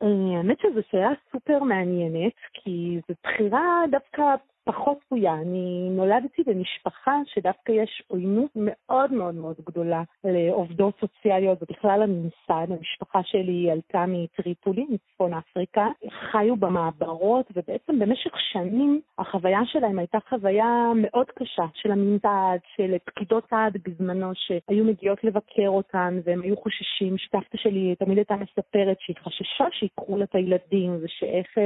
אה, 0.04 0.38
האמת 0.38 0.60
שזו 0.60 0.82
שאלה 0.92 1.10
סופר 1.32 1.64
מעניינת, 1.64 2.34
כי 2.54 3.00
זו 3.08 3.14
בחירה 3.24 3.84
דווקא 3.92 4.24
פחות 4.68 4.98
צפויה. 5.06 5.34
אני 5.34 5.90
נולדתי 5.92 6.44
במשפחה 6.44 7.16
שדווקא 7.26 7.72
יש 7.72 8.04
עוינות 8.08 8.52
מאוד 8.56 9.14
מאוד 9.14 9.36
מאוד 9.36 9.56
גדולה 9.66 10.04
לעובדות 10.24 10.94
סוציאליות 11.00 11.64
ובכלל 11.64 12.00
לממסד. 12.04 12.72
המשפחה 12.72 13.20
שלי 13.24 13.72
עלתה 13.72 14.06
מטריפולי, 14.08 14.86
מצפון 14.90 15.34
אפריקה, 15.34 15.88
חיו 16.10 16.56
במעברות, 16.56 17.46
ובעצם 17.56 18.00
במשך 18.00 18.32
שנים 18.52 19.02
החוויה 19.18 19.60
שלהם 19.66 20.00
הייתה 20.00 20.18
חוויה 20.30 20.92
מאוד 20.96 21.28
קשה 21.36 21.66
של 21.74 21.92
הממסד, 21.92 22.58
של 22.76 22.96
פקידות 23.06 23.48
עד 23.52 23.78
בזמנו 23.86 24.32
שהיו 24.34 24.86
מגיעות 24.86 25.24
לבקר 25.24 25.68
אותן, 25.68 26.20
והם 26.24 26.42
היו 26.42 26.58
חוששים. 26.58 27.16
סבתא 27.32 27.58
שלי 27.58 27.96
תמיד 28.00 28.18
הייתה 28.18 28.36
מספרת 28.36 28.98
שהיא 29.00 29.16
חששה 29.24 29.66
שיקחו 29.72 30.18
לה 30.18 30.24
את 30.24 30.36
הילדים, 30.36 30.98
ושאיך... 31.02 31.58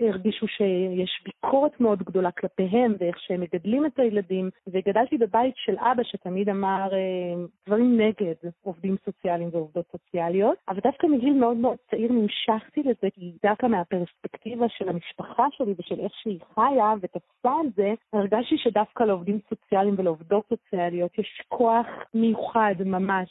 הרגישו 0.00 0.48
שיש 0.48 1.22
ביקורת 1.24 1.80
מאוד 1.80 2.02
גדולה 2.02 2.30
כלפיהם 2.30 2.94
ואיך 2.98 3.20
שהם 3.20 3.40
מגדלים 3.40 3.86
את 3.86 3.98
הילדים, 3.98 4.50
וגדלתי 4.66 5.18
בבית 5.18 5.54
של 5.56 5.74
אבא 5.78 6.02
שתמיד 6.02 6.48
אמר 6.48 6.88
אה, 6.92 7.44
דברים 7.66 8.00
נגד 8.00 8.34
עובדים 8.62 8.96
סוציאליים 9.04 9.48
ועובדות 9.52 9.86
סוציאליות, 9.92 10.58
אבל 10.68 10.80
דווקא 10.82 11.06
מגיל 11.06 11.32
מאוד 11.32 11.56
מאוד 11.56 11.76
צעיר 11.90 12.12
נמשכתי 12.12 12.82
לזה, 12.82 13.10
כי 13.14 13.32
דווקא 13.42 13.66
מהפרספקטיבה 13.66 14.66
של 14.68 14.88
המשפחה 14.88 15.46
שלי 15.50 15.74
ושל 15.78 16.00
איך 16.00 16.12
שהיא 16.14 16.40
חיה 16.54 16.94
ותפסה 17.00 17.52
על 17.60 17.66
זה, 17.76 17.94
הרגשתי 18.12 18.58
שדווקא 18.58 19.02
לעובדים 19.04 19.38
סוציאליים 19.48 19.94
ולעובדות 19.98 20.48
סוציאליות 20.48 21.18
יש 21.18 21.42
כוח 21.48 21.86
מיוחד 22.14 22.74
ממש 22.84 23.28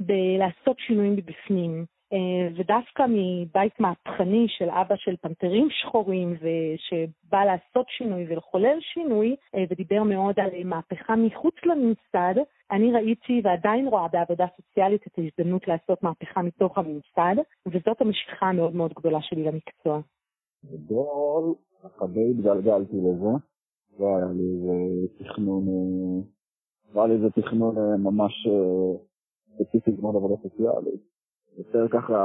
בלעשות 0.00 0.78
שינויים 0.78 1.12
מבפנים. 1.12 1.84
אה, 2.12 2.48
ודווקא 2.56 3.02
מבית 3.08 3.80
מהפכני 3.80 4.46
של 4.48 4.70
אבא 4.70 4.94
של 4.96 5.16
פנתרים 5.16 5.68
שחורים, 5.70 6.34
ושבא 6.34 7.44
לעשות 7.44 7.86
שינוי 7.88 8.26
ולחולל 8.28 8.78
שינוי, 8.80 9.36
אה, 9.54 9.64
ודיבר 9.70 10.02
מאוד 10.02 10.40
על 10.40 10.64
מהפכה 10.64 11.16
מחוץ 11.16 11.54
לממסד, 11.64 12.34
אני 12.70 12.92
ראיתי 12.92 13.40
ועדיין 13.44 13.88
רואה 13.88 14.08
בעבודה 14.08 14.46
סוציאלית 14.56 15.06
את 15.06 15.18
ההזדמנות 15.18 15.68
לעשות 15.68 16.02
מהפכה 16.02 16.42
מתוך 16.42 16.78
הממסד, 16.78 17.42
וזאת 17.66 18.00
המשיכה 18.00 18.46
המאוד 18.46 18.74
מאוד 18.74 18.92
גדולה 18.92 19.22
שלי 19.22 19.44
למקצוע. 19.44 20.00
גדול, 20.64 21.54
די 22.12 22.30
התגלגלתי 22.30 22.96
לזה, 22.96 23.32
לא 23.98 24.16
היה 24.16 24.26
לי 24.26 24.44
איזה 24.44 25.24
תכנון, 25.24 25.64
לא 26.94 27.00
היה 27.00 27.06
לי 27.06 27.14
איזה 27.14 27.30
תכנון 27.30 27.74
ממש 28.02 28.48
ספציפי 29.54 29.90
ללמוד 29.90 30.16
עבודה 30.16 30.34
סוציאלית. 30.42 31.13
יותר 31.58 31.88
ככה, 31.88 32.16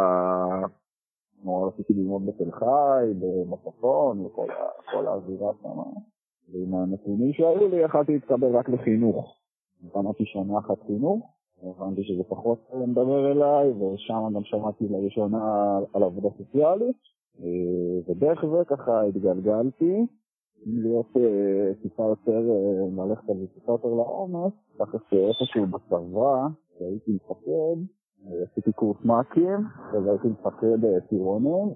כמו 1.42 1.64
רציתי 1.64 1.94
ללמוד 1.94 2.26
בתל 2.26 2.52
חי, 2.52 3.14
בצפון, 3.50 4.26
וכל 4.26 5.08
האווירה 5.08 5.52
שם. 5.62 5.80
ועם 6.54 6.76
הנתונים 6.76 7.34
שהיו 7.34 7.68
לי 7.68 7.78
יכלתי 7.78 8.14
להתקבל 8.14 8.56
רק 8.56 8.70
לחינוך. 8.70 9.36
אמרתי 9.96 10.26
שנה 10.26 10.60
אחת 10.60 10.84
חינוך, 10.88 11.34
הבנתי 11.64 12.04
שזה 12.04 12.24
פחות 12.24 12.60
מדבר 12.88 13.32
אליי, 13.32 13.72
ושם 13.72 14.30
גם 14.36 14.44
שמעתי 14.44 14.88
לראשונה 14.90 15.78
על 15.94 16.04
עבודה 16.04 16.30
סוציאלית, 16.38 16.98
ודרך 18.08 18.46
זה 18.46 18.66
ככה 18.66 19.02
התגלגלתי. 19.04 20.06
להיות 20.66 21.18
אה, 21.18 21.74
טיפה 21.82 22.04
יותר, 22.04 22.42
אה, 22.50 23.06
ללכת 23.06 23.30
על 23.30 23.38
זה 23.38 23.48
טיפה 23.48 23.72
יותר 23.72 23.88
לעומק, 23.88 24.54
ככה 24.80 24.98
שאיפשהו 25.10 25.66
בצבא, 25.66 26.48
כשהייתי 26.76 27.12
מפקד, 27.12 27.82
עשיתי 28.52 28.72
קורס 28.72 28.98
מאקים, 29.06 29.60
והייתי 30.06 30.28
מפקד 30.28 30.86
אה, 30.86 31.00
טירונים, 31.10 31.68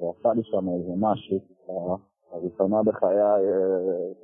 ועשה 0.00 0.32
לי 0.34 0.42
שם 0.44 0.68
איזה 0.68 0.92
משהו, 0.96 1.38
הראשונה 2.32 2.82
בחיי, 2.82 3.18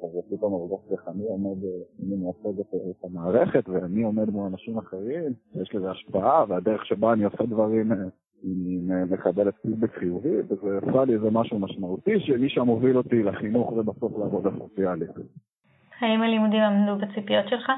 כזה 0.03 0.19
אה, 0.19 0.37
פתאום 0.37 0.55
הרגשתי 0.55 0.93
איך 0.95 1.09
אני 1.09 1.25
עומד, 1.25 1.65
אה, 1.65 1.71
אני 2.03 2.17
מייצג 2.17 2.61
את 2.61 3.05
המערכת, 3.05 3.69
ואני 3.69 4.03
עומד 4.03 4.31
מול 4.31 4.47
אנשים 4.47 4.79
אחרים, 4.79 5.33
יש 5.55 5.75
לזה 5.75 5.91
השפעה, 5.91 6.45
והדרך 6.49 6.87
שבה 6.87 7.13
אני 7.13 7.25
עושה 7.25 7.45
דברים, 7.47 7.93
היא 8.43 8.81
מקבלת 9.11 9.55
פידבק 9.63 9.99
חיובי, 9.99 10.41
וזה 10.41 10.79
עשה 10.79 11.05
לי 11.05 11.15
איזה 11.15 11.31
משהו 11.31 11.59
משמעותי, 11.59 12.21
שמשם 12.21 12.67
הוביל 12.67 12.97
אותי 12.97 13.23
לחינוך 13.23 13.73
ובסוף 13.73 14.19
לעבודה 14.19 14.51
סוציאלית. 14.59 15.11
האם 16.01 16.23
הלימודים 16.23 16.61
עמדו 16.63 17.07
בציפיות 17.07 17.49
שלך? 17.49 17.71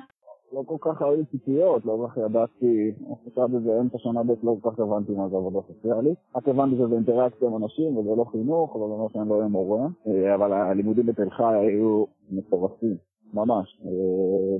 לא 0.52 0.62
כל 0.66 0.76
כך 0.80 1.02
היו 1.02 1.16
לי 1.16 1.24
ציפיות, 1.24 1.84
לא 1.84 1.96
כל 1.96 2.08
כך 2.08 2.16
ידעתי, 2.16 2.92
עכשיו 3.26 3.48
בזה 3.48 3.80
אמצע 3.80 3.98
שנה 3.98 4.22
ב' 4.22 4.32
לא 4.42 4.56
כל 4.60 4.70
כך 4.70 4.78
הבנתי 4.78 5.12
מה 5.12 5.28
זה 5.28 5.36
עבודה 5.36 5.58
סוציאלית. 5.66 6.18
רק 6.36 6.48
הבנתי 6.48 6.76
שזה 6.76 6.94
אינטראקציה 6.94 7.48
עם 7.48 7.56
אנשים 7.56 7.96
וזה 7.96 8.10
לא 8.16 8.24
חינוך, 8.24 8.76
אבל 8.76 8.84
אומר 8.84 9.08
שאני 9.08 9.28
לא 9.28 9.34
אהיה 9.34 9.48
מורה. 9.48 9.86
אה, 10.06 10.34
אבל 10.34 10.52
הלימודים 10.52 11.06
בתל 11.06 11.30
חי 11.30 11.54
היו 11.54 12.04
מטורפים. 12.30 12.96
ממש, 13.34 13.80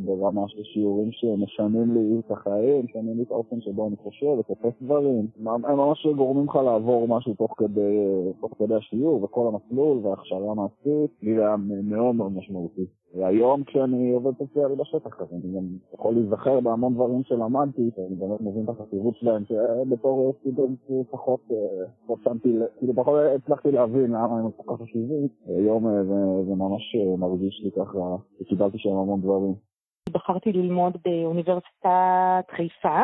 ברמה 0.05 0.49
של 0.49 0.63
שיעורים 0.63 1.09
שמשנים 1.13 1.95
לי 1.95 2.21
את 2.27 2.31
החיים, 2.31 2.85
משנים 2.85 3.17
לי 3.17 3.23
את 3.23 3.31
האופן 3.31 3.61
שבו 3.61 3.89
אני 3.89 3.97
חושב 3.97 4.27
ותופס 4.27 4.83
דברים. 4.83 5.27
הם 5.47 5.77
ממש 5.77 6.07
גורמים 6.17 6.45
לך 6.49 6.57
לעבור 6.57 7.09
משהו 7.09 7.35
תוך 7.35 7.55
כדי, 7.59 7.97
תוך 8.41 8.51
כדי 8.59 8.75
השיעור 8.75 9.25
וכל 9.25 9.49
המסלול 9.49 9.99
וההכשרה 9.99 10.51
המעשית, 10.51 11.11
לי 11.23 11.31
היה 11.31 11.57
מאוד 11.83 12.15
מאוד 12.15 12.33
משמעותי. 12.33 12.87
והיום 13.15 13.65
כשאני 13.65 14.13
עובד 14.13 14.39
סוציאלי 14.39 14.75
בשטח, 14.77 15.21
אז 15.21 15.27
אני 15.33 15.57
גם 15.57 15.65
יכול 15.95 16.15
להיזכר 16.15 16.61
בהמון 16.61 16.95
דברים 16.95 17.23
שלמדתי, 17.25 17.91
שאני 17.97 18.15
באמת 18.15 18.41
מבין 18.41 18.65
את 18.65 18.69
החשיבות 18.69 19.17
שלהם, 19.17 19.43
שבתור 19.45 20.35
סטודנט 20.41 20.79
פחות, 21.11 21.41
שמתי, 22.25 22.59
כאילו 22.79 22.95
פחות 22.95 23.21
הצלחתי 23.37 23.71
להבין 23.71 24.11
למה 24.11 24.39
הם 24.39 24.51
כל 24.57 24.77
כך 24.77 24.83
חשובים. 24.83 25.29
היום 25.47 25.85
זה, 25.91 26.45
זה 26.49 26.55
ממש 26.55 26.97
מרגיש 27.19 27.61
לי 27.65 27.71
ככה, 27.71 27.99
שקיבלתי 28.41 28.79
שם 28.79 28.91
המון 28.91 29.21
דברים. 29.21 29.55
בחרתי 30.11 30.53
ללמוד 30.53 30.97
באוניברסיטת 31.05 32.51
חיפה. 32.51 33.03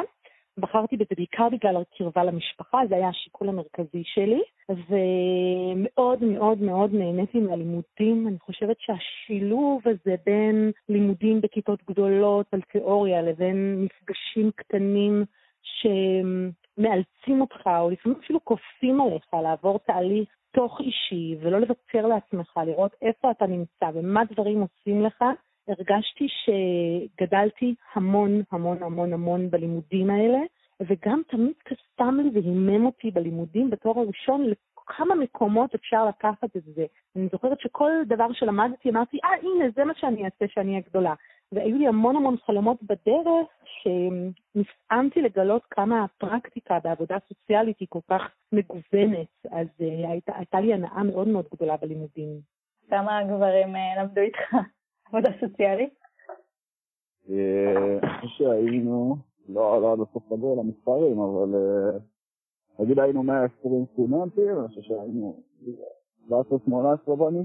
בחרתי 0.59 0.97
בזה 0.97 1.15
בעיקר 1.17 1.49
בגלל 1.49 1.77
הקרבה 1.77 2.25
למשפחה, 2.25 2.79
זה 2.88 2.95
היה 2.95 3.09
השיקול 3.09 3.49
המרכזי 3.49 4.03
שלי, 4.05 4.43
ומאוד 4.69 6.25
מאוד 6.25 6.59
מאוד 6.62 6.95
נהניתי 6.95 7.41
מהלימודים. 7.41 8.29
אני 8.29 8.38
חושבת 8.38 8.77
שהשילוב 8.81 9.83
הזה 9.85 10.15
בין 10.27 10.71
לימודים 10.88 11.41
בכיתות 11.41 11.83
גדולות 11.91 12.47
על 12.53 12.61
תיאוריה 12.61 13.23
לבין 13.23 13.85
מפגשים 13.85 14.50
קטנים 14.57 15.25
שמאלצים 15.62 17.41
אותך, 17.41 17.71
או 17.81 17.91
לפעמים 17.91 18.19
אפילו 18.25 18.45
כופים 18.45 19.00
עליך 19.00 19.35
לעבור 19.43 19.79
תהליך 19.79 20.29
תוך 20.50 20.81
אישי 20.81 21.37
ולא 21.41 21.59
לוותר 21.59 22.07
לעצמך, 22.07 22.61
לראות 22.67 22.93
איפה 23.03 23.31
אתה 23.31 23.47
נמצא 23.47 23.87
ומה 23.95 24.23
דברים 24.33 24.61
עושים 24.61 25.03
לך, 25.03 25.25
הרגשתי 25.68 26.26
שגדלתי 26.28 27.75
המון 27.94 28.42
המון 28.52 28.82
המון 28.82 29.12
המון 29.12 29.50
בלימודים 29.50 30.10
האלה, 30.10 30.38
וגם 30.80 31.22
תמיד 31.28 31.54
קסם 31.64 32.20
לי 32.20 32.30
והימם 32.34 32.87
אותי 32.87 33.10
בלימודים 33.10 33.70
בתואר 33.70 33.98
הראשון 33.98 34.44
לכמה 34.44 35.14
מקומות 35.14 35.75
אפשר 35.75 36.06
לקחת 36.06 36.56
את 36.56 36.62
זה. 36.75 36.87
אני 37.16 37.28
זוכרת 37.32 37.60
שכל 37.60 37.90
דבר 38.06 38.32
שלמדתי 38.32 38.90
אמרתי, 38.90 39.18
אה, 39.25 39.30
הנה, 39.42 39.64
זה 39.76 39.84
מה 39.84 39.92
שאני 39.96 40.25
אעשה 40.25 40.44
שאני 40.48 40.70
אהיה 40.70 40.82
גדולה. 40.88 41.14
והיו 41.52 41.78
לי 41.78 41.87
המון 41.87 42.16
המון 42.16 42.37
חלומות 42.46 42.82
בדרך 42.82 43.48
שנפעמתי 43.64 45.22
לגלות 45.22 45.62
כמה 45.70 46.04
הפרקטיקה 46.04 46.78
בעבודה 46.84 47.16
סוציאלית 47.28 47.80
היא 47.80 47.88
כל 47.90 48.00
כך 48.10 48.22
מגוונת, 48.52 49.28
אז 49.50 49.66
uh, 49.80 50.08
הייתה, 50.08 50.32
הייתה 50.37 50.60
לי 50.60 50.75
הנאה 50.75 51.02
מאוד 51.02 51.28
מאוד 51.28 51.46
גדולה 51.54 51.76
בלימודים. 51.76 52.40
כמה 52.90 53.20
גברים 53.25 53.76
uh, 53.76 54.00
למדו 54.00 54.20
איתך 54.20 54.56
עבודה 55.09 55.31
סוציאלית? 55.41 55.95
אני 57.29 58.21
חושב 58.21 58.45
שהיינו, 58.45 59.17
לא, 59.49 59.81
לא 59.83 59.93
עד 59.93 59.99
הסוף 60.00 60.33
גדול 60.33 60.59
המספרים, 60.59 61.19
אבל 61.21 61.55
נגיד 62.79 62.99
היינו 62.99 63.23
120 63.23 63.85
סטודנטים, 63.93 64.59
אני 64.59 64.69
חושב 64.69 64.81
שהיינו 64.81 65.43
17-18 66.29 66.31
בנים, 67.17 67.45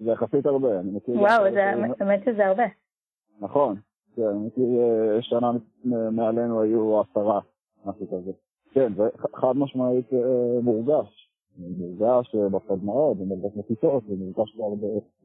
זה 0.00 0.10
יחסית 0.10 0.46
הרבה, 0.46 0.80
אני 0.80 0.90
מכיר... 0.90 1.14
וואו, 1.18 1.42
באמת 1.98 2.20
שזה 2.24 2.46
הרבה. 2.46 2.64
נכון, 3.40 3.76
כן, 4.16 4.22
אני 4.22 4.46
מכיר 4.46 4.68
שנה 5.20 5.50
מעלינו 6.12 6.60
היו 6.60 7.00
עשרה, 7.00 7.40
משהו 7.84 8.06
כזה. 8.08 8.32
כן, 8.72 8.94
זה 8.94 9.02
חד 9.34 9.52
משמעית 9.56 10.06
מורגש. 10.62 11.30
מורגש 11.58 12.34
בסדנאות, 12.34 13.16
ומורגש 13.20 13.56
בכיתות, 13.56 14.04
ומורגש 14.08 14.56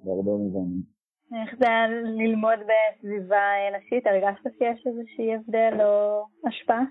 בהרבה 0.04 0.32
מובנים. 0.32 0.95
איך 1.34 1.60
זה 1.60 1.66
היה 1.66 1.88
ללמוד 1.88 2.60
בסביבה 2.60 3.38
נשית? 3.78 4.08
הרגשת 4.08 4.44
שיש 4.58 4.88
איזושהי 4.88 5.36
הבדל 5.36 5.86
או 5.86 6.24
השפעה? 6.48 6.84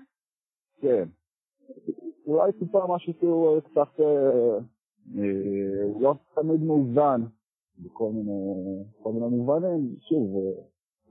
כן. 0.81 1.03
אולי 2.27 2.51
טיפה 2.51 2.85
משהו 2.89 3.13
שהוא 3.19 3.59
קצת 3.59 3.99
לא 5.99 6.13
תמיד 6.35 6.63
מאוזן 6.63 7.21
בכל 7.79 8.11
מיני 9.13 9.27
מובנים. 9.29 9.95
שוב, 10.09 10.35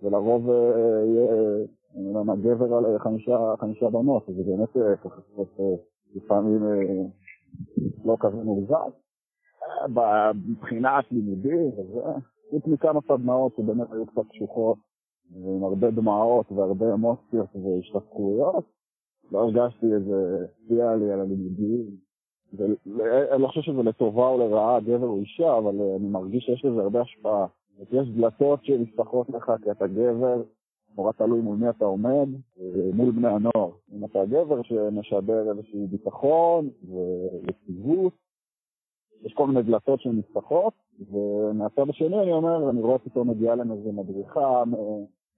ולרוב 0.03 0.49
יהיה 1.05 2.37
גבר 2.43 2.75
על 2.75 2.99
חמישה 3.59 3.89
בנות, 3.93 4.27
זה 4.27 4.43
באמת 4.43 4.77
לפעמים 6.15 6.61
לא 8.05 8.17
כזה 8.21 8.37
מאוזן. 8.37 8.91
מבחינת 10.49 11.05
לימודים 11.11 11.67
וזה. 11.67 12.01
חוץ 12.55 12.67
מכמה 12.67 13.01
סדנאות 13.09 13.53
שבאמת 13.57 13.93
היו 13.93 14.07
קצת 14.07 14.29
קשוחות, 14.31 14.79
עם 15.37 15.65
הרבה 15.65 15.91
דמעות 15.91 16.53
והרבה 16.53 16.95
אמוציות 16.95 17.49
והשתתפויות, 17.55 18.65
לא 19.33 19.39
הרגשתי 19.39 19.87
איזה 19.95 20.47
צביע 20.67 20.97
לי 20.97 21.13
על 21.13 21.21
הלימודים. 21.21 21.87
אני 23.33 23.43
לא 23.43 23.49
חושב 23.49 23.61
שזה 23.61 23.83
לטובה 23.83 24.29
או 24.29 24.39
לרעה, 24.39 24.81
גבר 24.81 25.07
או 25.07 25.19
אישה, 25.19 25.59
אבל 25.59 25.81
אני 25.97 26.09
מרגיש 26.09 26.45
שיש 26.45 26.65
לזה 26.65 26.81
הרבה 26.81 27.01
השפעה. 27.01 27.47
יש 27.93 28.09
דלתות 28.09 28.65
שנפתחות 28.65 29.31
לך 29.31 29.53
כי 29.63 29.71
אתה 29.71 29.87
גבר, 29.87 30.43
נורא 30.97 31.13
תלוי 31.13 31.41
מול 31.41 31.57
מי 31.57 31.71
אתה 31.71 31.85
עומד, 31.85 32.29
מול 32.95 33.11
בני 33.11 33.29
הנוער. 33.29 33.71
אם 33.93 34.05
אתה 34.05 34.25
גבר 34.25 34.63
שמשדר 34.63 35.51
איזשהו 35.51 35.87
ביטחון 35.91 36.69
ויציבות, 36.83 38.13
יש 39.25 39.33
כל 39.33 39.47
מיני 39.47 39.63
דלתות 39.63 40.01
שנפתחות, 40.01 40.73
ומהצד 41.13 41.91
השני 41.91 42.23
אני 42.23 42.33
אומר, 42.33 42.71
אני 42.71 42.81
רואה 42.81 42.99
פתאום 42.99 43.31
מגיעה 43.31 43.55
להם 43.55 43.73
איזה 43.73 43.93
מדריכה 43.93 44.63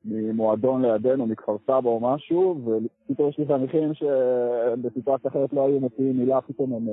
ממועדון 0.05 0.85
לידינו, 0.85 1.27
מכפר 1.27 1.57
סבא 1.65 1.89
או 1.89 2.01
משהו, 2.01 2.57
ופתאום 2.65 3.29
יש 3.29 3.39
לי 3.39 3.47
חניכים 3.47 3.95
שבסיטואציה 3.95 5.31
אחרת 5.31 5.53
לא 5.53 5.67
היו 5.67 5.81
מוציאים 5.81 6.19
מילה, 6.19 6.41
פתאום 6.41 6.73
הם 6.73 6.89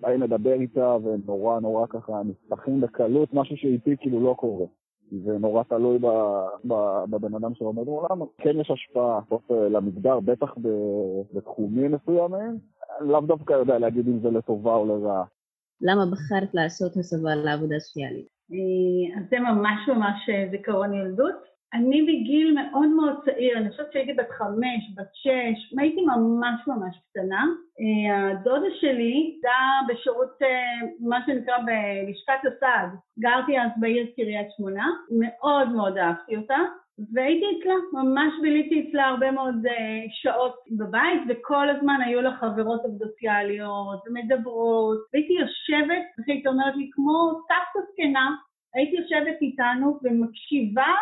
באים 0.00 0.22
לדבר 0.22 0.52
איתה, 0.52 0.96
והם 1.02 1.20
נורא 1.26 1.60
נורא 1.60 1.86
ככה 1.86 2.22
נפתחים 2.24 2.80
בקלות, 2.80 3.34
משהו 3.34 3.56
שאיתי 3.56 3.96
כאילו 3.96 4.20
לא 4.20 4.34
קורה. 4.38 4.66
זה 5.24 5.38
נורא 5.38 5.62
תלוי 5.62 5.98
בבן 7.10 7.34
אדם 7.34 7.54
שעומד 7.54 7.84
מולם. 7.84 8.22
כן 8.38 8.60
יש 8.60 8.70
השפעה 8.70 9.20
בסוף 9.20 9.50
למגדר, 9.50 10.20
בטח 10.20 10.54
בתחומים 11.34 11.92
מסוימים. 11.92 12.58
לאו 13.00 13.20
דווקא 13.20 13.52
יודע 13.52 13.78
להגיד 13.78 14.08
אם 14.08 14.18
זה 14.18 14.30
לטובה 14.30 14.74
או 14.74 14.86
לרעה. 14.86 15.24
למה 15.82 16.02
בחרת 16.12 16.54
לעשות 16.54 16.96
הסבה 16.96 17.34
לעבודה 17.34 17.78
סוציאלית? 17.78 18.26
אז 19.16 19.24
זה 19.30 19.40
ממש 19.40 19.88
ממש 19.88 20.28
זיכרון 20.50 20.94
ילדות. 20.94 21.52
אני 21.74 22.02
בגיל 22.02 22.54
מאוד 22.54 22.88
מאוד 22.88 23.14
צעיר, 23.24 23.58
אני 23.58 23.70
חושבת 23.70 23.92
שהייתי 23.92 24.12
בת 24.12 24.30
חמש, 24.30 24.82
בת 24.96 25.10
שש, 25.14 25.74
הייתי 25.78 26.00
ממש 26.00 26.60
ממש 26.66 26.96
קטנה. 27.10 27.44
הדודה 28.12 28.66
שלי 28.80 29.12
הייתה 29.12 29.58
בשירות, 29.88 30.38
מה 31.00 31.18
שנקרא 31.26 31.54
בלשכת 31.58 32.52
הסעד. 32.56 32.88
גרתי 33.18 33.60
אז 33.60 33.70
בעיר 33.76 34.06
קריית 34.16 34.46
שמונה, 34.56 34.86
מאוד 35.18 35.68
מאוד 35.68 35.98
אהבתי 35.98 36.36
אותה. 36.36 36.58
והייתי 37.12 37.46
אצלה, 37.60 37.74
ממש 37.92 38.32
ביליתי 38.42 38.88
אצלה 38.88 39.04
הרבה 39.06 39.30
מאוד 39.30 39.66
uh, 39.66 39.70
שעות 40.10 40.54
בבית, 40.70 41.22
וכל 41.28 41.70
הזמן 41.70 42.00
היו 42.06 42.22
לה 42.22 42.36
חברות 42.36 42.80
סוציאליות 42.98 44.02
ומדברות, 44.06 44.98
והייתי 45.12 45.32
יושבת, 45.32 46.04
והייתי 46.28 46.48
אומרת 46.48 46.76
לי, 46.76 46.90
כמו 46.92 47.32
סבתא 47.42 47.86
זקנה, 47.92 48.36
הייתי 48.74 48.96
יושבת 48.96 49.36
איתנו 49.42 49.98
ומקשיבה 50.02 50.92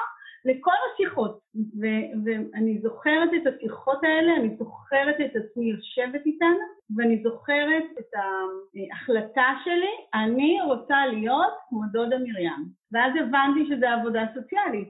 לכל 0.44 0.78
השיחות, 0.92 1.40
ו- 1.54 2.24
ואני 2.24 2.78
זוכרת 2.82 3.30
את 3.36 3.54
השיחות 3.54 4.04
האלה, 4.04 4.36
אני 4.36 4.56
זוכרת 4.58 5.16
את 5.20 5.36
עצמי 5.36 5.70
יושבת 5.70 6.26
איתן, 6.26 6.54
ואני 6.96 7.22
זוכרת 7.22 7.84
את 7.98 8.14
ההחלטה 8.14 9.48
שלי, 9.64 10.22
אני 10.24 10.58
רוצה 10.66 11.06
להיות 11.06 11.52
כמו 11.68 11.80
דודה 11.92 12.18
מרים. 12.18 12.80
ואז 12.92 13.12
הבנתי 13.20 13.66
שזה 13.68 13.90
עבודה 13.90 14.24
סוציאלית, 14.34 14.88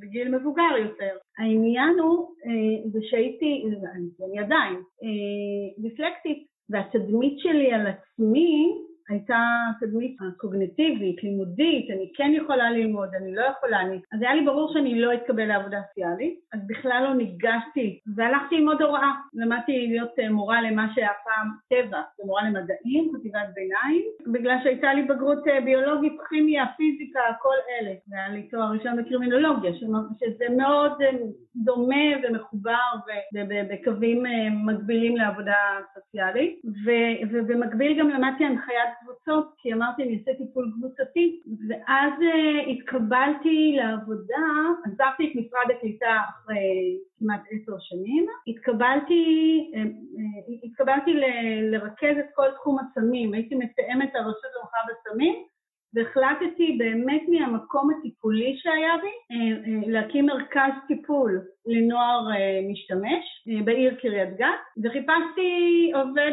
בגיל 0.00 0.36
מבוגר 0.38 0.76
יותר. 0.78 1.16
העניין 1.38 1.98
הוא, 1.98 2.28
זה 2.92 2.98
שהייתי, 3.02 3.64
אני 4.24 4.38
עדיין, 4.38 4.76
דיסלקטית, 5.78 6.46
והתדמית 6.70 7.38
שלי 7.38 7.72
על 7.72 7.86
עצמי, 7.86 8.74
הייתה 9.08 9.38
תדמית 9.80 10.16
קוגנטיבית, 10.36 11.22
לימודית, 11.22 11.90
אני 11.90 12.10
כן 12.14 12.30
יכולה 12.34 12.70
ללמוד, 12.70 13.08
אני 13.14 13.34
לא 13.34 13.42
יכולה, 13.42 13.80
אני... 13.80 14.00
אז 14.12 14.22
היה 14.22 14.34
לי 14.34 14.44
ברור 14.44 14.72
שאני 14.72 15.00
לא 15.00 15.14
אתקבל 15.14 15.44
לעבודה 15.44 15.80
סוציאלית, 15.88 16.40
אז 16.52 16.60
בכלל 16.66 17.00
לא 17.04 17.14
ניגשתי, 17.14 18.00
והלכתי 18.16 18.58
ללמוד 18.58 18.82
הוראה, 18.82 19.12
למדתי 19.34 19.86
להיות 19.88 20.10
מורה 20.30 20.62
למה 20.62 20.86
שהיה 20.94 21.10
פעם 21.24 21.48
טבע, 21.68 22.02
מורה 22.24 22.42
למדעים, 22.48 23.12
חטיבת 23.16 23.48
ביניים, 23.54 24.04
בגלל 24.32 24.56
שהייתה 24.62 24.94
לי 24.94 25.02
בגרות 25.02 25.44
ביולוגית, 25.64 26.12
כימיה, 26.28 26.64
פיזיקה, 26.76 27.20
כל 27.42 27.56
אלה, 27.70 27.94
והיה 28.08 28.28
לי 28.28 28.42
תואר 28.42 28.70
ראשון 28.72 28.96
בקרימינולוגיה, 28.96 29.72
שזה 30.20 30.44
מאוד 30.56 30.92
דומה 31.56 32.06
ומחובר 32.22 32.86
ובקווים 33.34 34.22
מקבילים 34.66 35.16
לעבודה 35.16 35.56
סוציאלית, 35.94 36.60
ובמקביל 37.32 37.98
גם 38.00 38.08
למדתי 38.10 38.44
הנחיית 38.44 38.95
קבוצות, 39.00 39.54
כי 39.58 39.72
אמרתי 39.72 40.02
אני 40.02 40.18
אעשה 40.18 40.38
טיפול 40.38 40.72
קבוצתי, 40.78 41.40
ואז 41.68 42.12
uh, 42.12 42.70
התקבלתי 42.70 43.76
לעבודה, 43.76 44.46
עזבתי 44.84 45.30
את 45.30 45.32
משרד 45.36 45.76
הקליטה 45.76 46.20
אחרי 46.30 46.98
כמעט 47.18 47.40
עשר 47.50 47.78
שנים, 47.78 48.26
התקבלתי, 48.48 49.24
uh, 49.74 49.78
uh, 49.78 50.66
התקבלתי 50.66 51.14
ל- 51.14 51.74
לרכז 51.74 52.16
את 52.18 52.30
כל 52.34 52.48
תחום 52.54 52.78
הסמים, 52.78 53.34
הייתי 53.34 53.54
מתאמת 53.54 54.10
הרשות 54.14 54.50
למחר 54.60 54.78
בסמים, 54.88 55.34
והחלטתי 55.94 56.76
באמת 56.78 57.22
מהמקום 57.28 57.90
הטיפולי 57.90 58.56
שהיה 58.56 58.94
בי 59.02 59.14
אה, 59.30 59.36
אה, 59.36 59.92
להקים 59.92 60.26
מרכז 60.26 60.72
טיפול 60.88 61.40
לנוער 61.66 62.30
אה, 62.30 62.60
משתמש 62.70 63.24
בעיר 63.64 63.94
קריית 63.94 64.36
גת, 64.36 64.62
וחיפשתי 64.84 65.50
עובד 65.94 66.32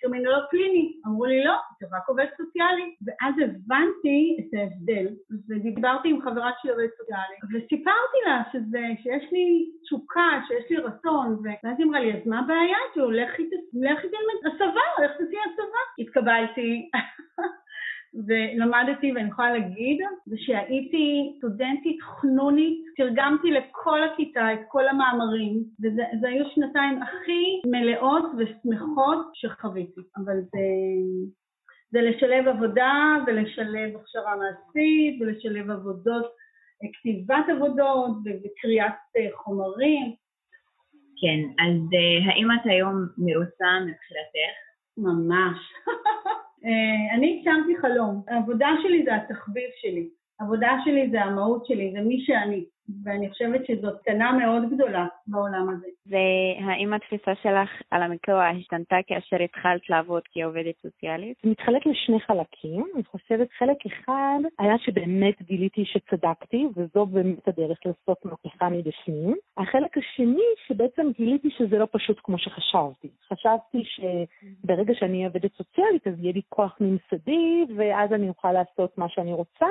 קרימינולוג 0.00 0.42
קליני. 0.50 0.92
אמרו 1.06 1.24
לי 1.24 1.44
לא, 1.44 1.54
זה 1.80 1.86
רק 1.96 2.08
עובד 2.08 2.26
סוציאלי. 2.36 2.94
ואז 3.06 3.34
הבנתי 3.44 4.36
את 4.40 4.54
ההבדל, 4.58 5.06
ודיברתי 5.48 6.08
עם 6.08 6.22
חברה 6.22 6.50
שלי 6.62 6.70
עובד 6.70 6.88
סוציאלי, 6.98 7.36
וסיפרתי 7.52 8.18
לה 8.26 8.42
שזה, 8.52 8.82
שיש 9.02 9.32
לי 9.32 9.70
תשוקה, 9.82 10.40
שיש 10.48 10.70
לי 10.70 10.76
רצון, 10.76 11.38
ואז 11.44 11.74
היא 11.78 11.86
אמרה 11.86 12.00
לי, 12.00 12.12
אז 12.12 12.26
מה 12.26 12.38
הבעיה? 12.38 12.78
שהוא 12.94 13.12
לך 13.12 13.38
איתי 13.38 13.56
ללמד 13.74 14.54
הסבה, 14.54 15.04
לך 15.04 15.10
תעשי 15.10 15.36
הסבה. 15.46 15.82
התקבלתי. 15.98 16.90
ולמדתי, 18.14 19.12
ואני 19.12 19.28
יכולה 19.28 19.52
להגיד, 19.52 20.00
זה 20.26 20.36
שהייתי 20.38 21.34
סטודנטית 21.38 22.02
חנונית, 22.02 22.84
תרגמתי 22.96 23.50
לכל 23.50 24.02
הכיתה 24.02 24.52
את 24.52 24.58
כל 24.68 24.88
המאמרים, 24.88 25.64
וזה 25.80 26.28
היו 26.28 26.44
שנתיים 26.54 27.02
הכי 27.02 27.60
מלאות 27.66 28.24
ושמחות 28.38 29.30
שחוויתי. 29.34 30.00
אבל 30.16 30.36
זה, 30.52 30.58
זה 31.90 32.00
לשלב 32.02 32.48
עבודה 32.48 33.16
ולשלב 33.26 33.96
הכשרה 33.96 34.36
מעשית 34.36 35.20
ולשלב 35.20 35.70
עבודות, 35.70 36.26
כתיבת 36.92 37.44
עבודות 37.56 38.16
וקריאת 38.24 38.92
אה, 39.16 39.28
חומרים. 39.36 40.14
כן, 41.20 41.64
אז 41.64 41.76
אה, 41.94 42.32
האם 42.32 42.48
את 42.50 42.66
היום 42.66 43.06
מרוצה 43.18 43.66
מבחינתך? 43.80 44.58
ממש. 44.98 45.58
אה, 46.64 47.14
אני 47.14 47.42
הגשמתי 47.46 47.76
חלום. 47.80 48.22
העבודה 48.28 48.68
שלי 48.82 49.04
זה 49.04 49.16
התחביב 49.16 49.70
שלי. 49.80 50.08
העבודה 50.40 50.70
שלי 50.84 51.10
זה 51.10 51.22
המהות 51.22 51.66
שלי, 51.66 51.92
זה 51.92 52.00
מי 52.00 52.20
שאני. 52.20 52.64
ואני 53.04 53.30
חושבת 53.30 53.66
שזאת 53.66 54.00
קטנה 54.02 54.32
מאוד 54.32 54.62
גדולה 54.70 55.06
בעולם 55.26 55.68
הזה. 55.68 55.86
והאם 56.06 56.92
התפיסה 56.92 57.34
שלך 57.42 57.70
על 57.90 58.02
המקצוע 58.02 58.48
השתנתה 58.48 58.96
כאשר 59.06 59.42
התחלת 59.42 59.90
לעבוד 59.90 60.22
כעובדת 60.32 60.74
סוציאלית? 60.82 61.36
זה 61.42 61.50
מתחלק 61.50 61.86
לשני 61.86 62.20
חלקים. 62.20 62.84
אני 62.94 63.04
חושבת 63.04 63.48
חלק 63.58 63.76
אחד 63.86 64.38
היה 64.58 64.78
שבאמת 64.78 65.42
גיליתי 65.42 65.84
שצדקתי, 65.84 66.66
וזו 66.76 67.06
באמת 67.06 67.48
הדרך 67.48 67.78
לעשות 67.86 68.24
מהפכה 68.24 68.68
מבפנים. 68.68 69.36
החלק 69.56 69.98
השני, 69.98 70.48
שבעצם 70.66 71.06
גיליתי 71.16 71.50
שזה 71.50 71.78
לא 71.78 71.86
פשוט 71.92 72.20
כמו 72.24 72.38
שחשבתי. 72.38 73.08
חשבתי 73.32 73.82
שברגע 73.84 74.94
שאני 74.94 75.24
עובדת 75.24 75.52
סוציאלית 75.56 76.06
אז 76.06 76.14
יהיה 76.18 76.32
לי 76.32 76.42
כוח 76.48 76.76
ממסדי, 76.80 77.64
ואז 77.76 78.12
אני 78.12 78.28
אוכל 78.28 78.52
לעשות 78.52 78.98
מה 78.98 79.08
שאני 79.08 79.32
רוצה. 79.32 79.66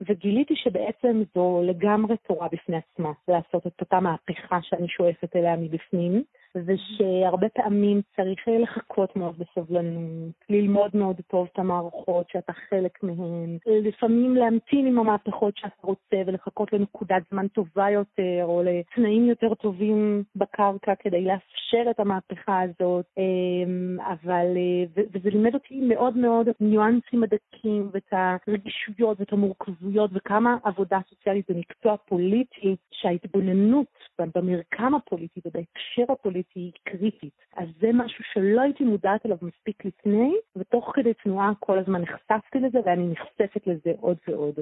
וגיליתי 0.00 0.54
שבעצם 0.56 1.22
זו 1.34 1.62
לגמרי 1.64 2.16
תורה 2.16 2.48
בפני 2.52 2.76
עצמה, 2.76 3.12
לעשות 3.28 3.66
את 3.66 3.80
אותה 3.80 4.00
מהפכה 4.00 4.58
שאני 4.62 4.88
שואפת 4.88 5.36
אליה 5.36 5.56
מבפנים. 5.56 6.22
ושהרבה 6.56 7.48
פעמים 7.48 8.00
צריך 8.16 8.40
לחכות 8.62 9.16
מאוד 9.16 9.34
בסבלנות, 9.38 10.34
ללמוד 10.50 10.90
מאוד 10.94 11.16
טוב 11.26 11.48
את 11.52 11.58
המערכות 11.58 12.28
שאתה 12.28 12.52
חלק 12.52 13.02
מהן, 13.02 13.58
לפעמים 13.66 14.36
להמתין 14.36 14.86
עם 14.86 14.98
המהפכות 14.98 15.56
שאתה 15.56 15.74
רוצה 15.82 16.16
ולחכות 16.26 16.72
לנקודת 16.72 17.22
זמן 17.30 17.48
טובה 17.48 17.90
יותר 17.90 18.42
או 18.42 18.62
לתנאים 18.64 19.28
יותר 19.28 19.54
טובים 19.54 20.22
בקרקע 20.36 20.94
כדי 20.94 21.24
לאפשר 21.24 21.90
את 21.90 22.00
המהפכה 22.00 22.60
הזאת, 22.60 23.04
אמ, 23.18 24.00
אבל, 24.00 24.46
וזה 24.94 25.30
לימד 25.30 25.54
אותי 25.54 25.80
מאוד 25.80 26.16
מאוד 26.16 26.48
ניואנסים 26.60 27.22
הדקים 27.22 27.88
ואת 27.92 28.12
הרגישויות 28.12 29.20
ואת 29.20 29.32
המורכבויות 29.32 30.10
וכמה 30.14 30.56
עבודה 30.64 30.98
סוציאלית 31.08 31.46
זה 31.48 31.54
מקצוע 31.54 31.96
פוליטי 31.96 32.76
שההתבוננות 32.90 33.86
במרקם 34.18 34.94
הפוליטי 34.94 35.40
ובהקשר 35.44 36.12
הפוליטי 36.12 36.43
הזאת 36.44 36.54
היא 36.54 36.72
קריטית. 36.84 37.34
אז 37.56 37.68
זה 37.80 37.90
משהו 37.94 38.24
שלא 38.32 38.60
הייתי 38.60 38.84
מודעת 38.84 39.26
אליו 39.26 39.36
מספיק 39.42 39.84
לפני, 39.84 40.34
ותוך 40.56 40.92
כדי 40.94 41.14
תנועה 41.14 41.52
כל 41.60 41.78
הזמן 41.78 42.02
נחשפתי 42.02 42.58
לזה 42.60 42.78
ואני 42.84 43.08
נחשפת 43.08 43.66
לזה 43.66 43.92
עוד 44.00 44.16
ועוד. 44.28 44.54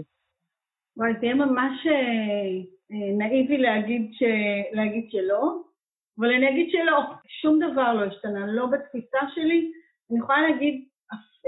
וואי, 0.97 1.12
זה 1.21 1.27
יהיה 1.27 1.35
ממש 1.35 1.87
אה, 1.87 1.92
אה, 2.92 3.16
נאיבי 3.18 3.59
להגיד, 3.59 4.11
ש... 4.12 4.23
להגיד 4.73 5.11
שלא, 5.11 5.59
אבל 6.18 6.33
אני 6.35 6.51
אגיד 6.51 6.71
שלא, 6.71 7.01
שום 7.40 7.59
דבר 7.59 7.95
לא 7.95 8.05
השתנה, 8.05 8.47
לא 8.47 8.66
בתפיסה 8.66 9.18
שלי. 9.35 9.73
אני 10.11 10.18
יכולה 10.18 10.42
להגיד, 10.42 10.85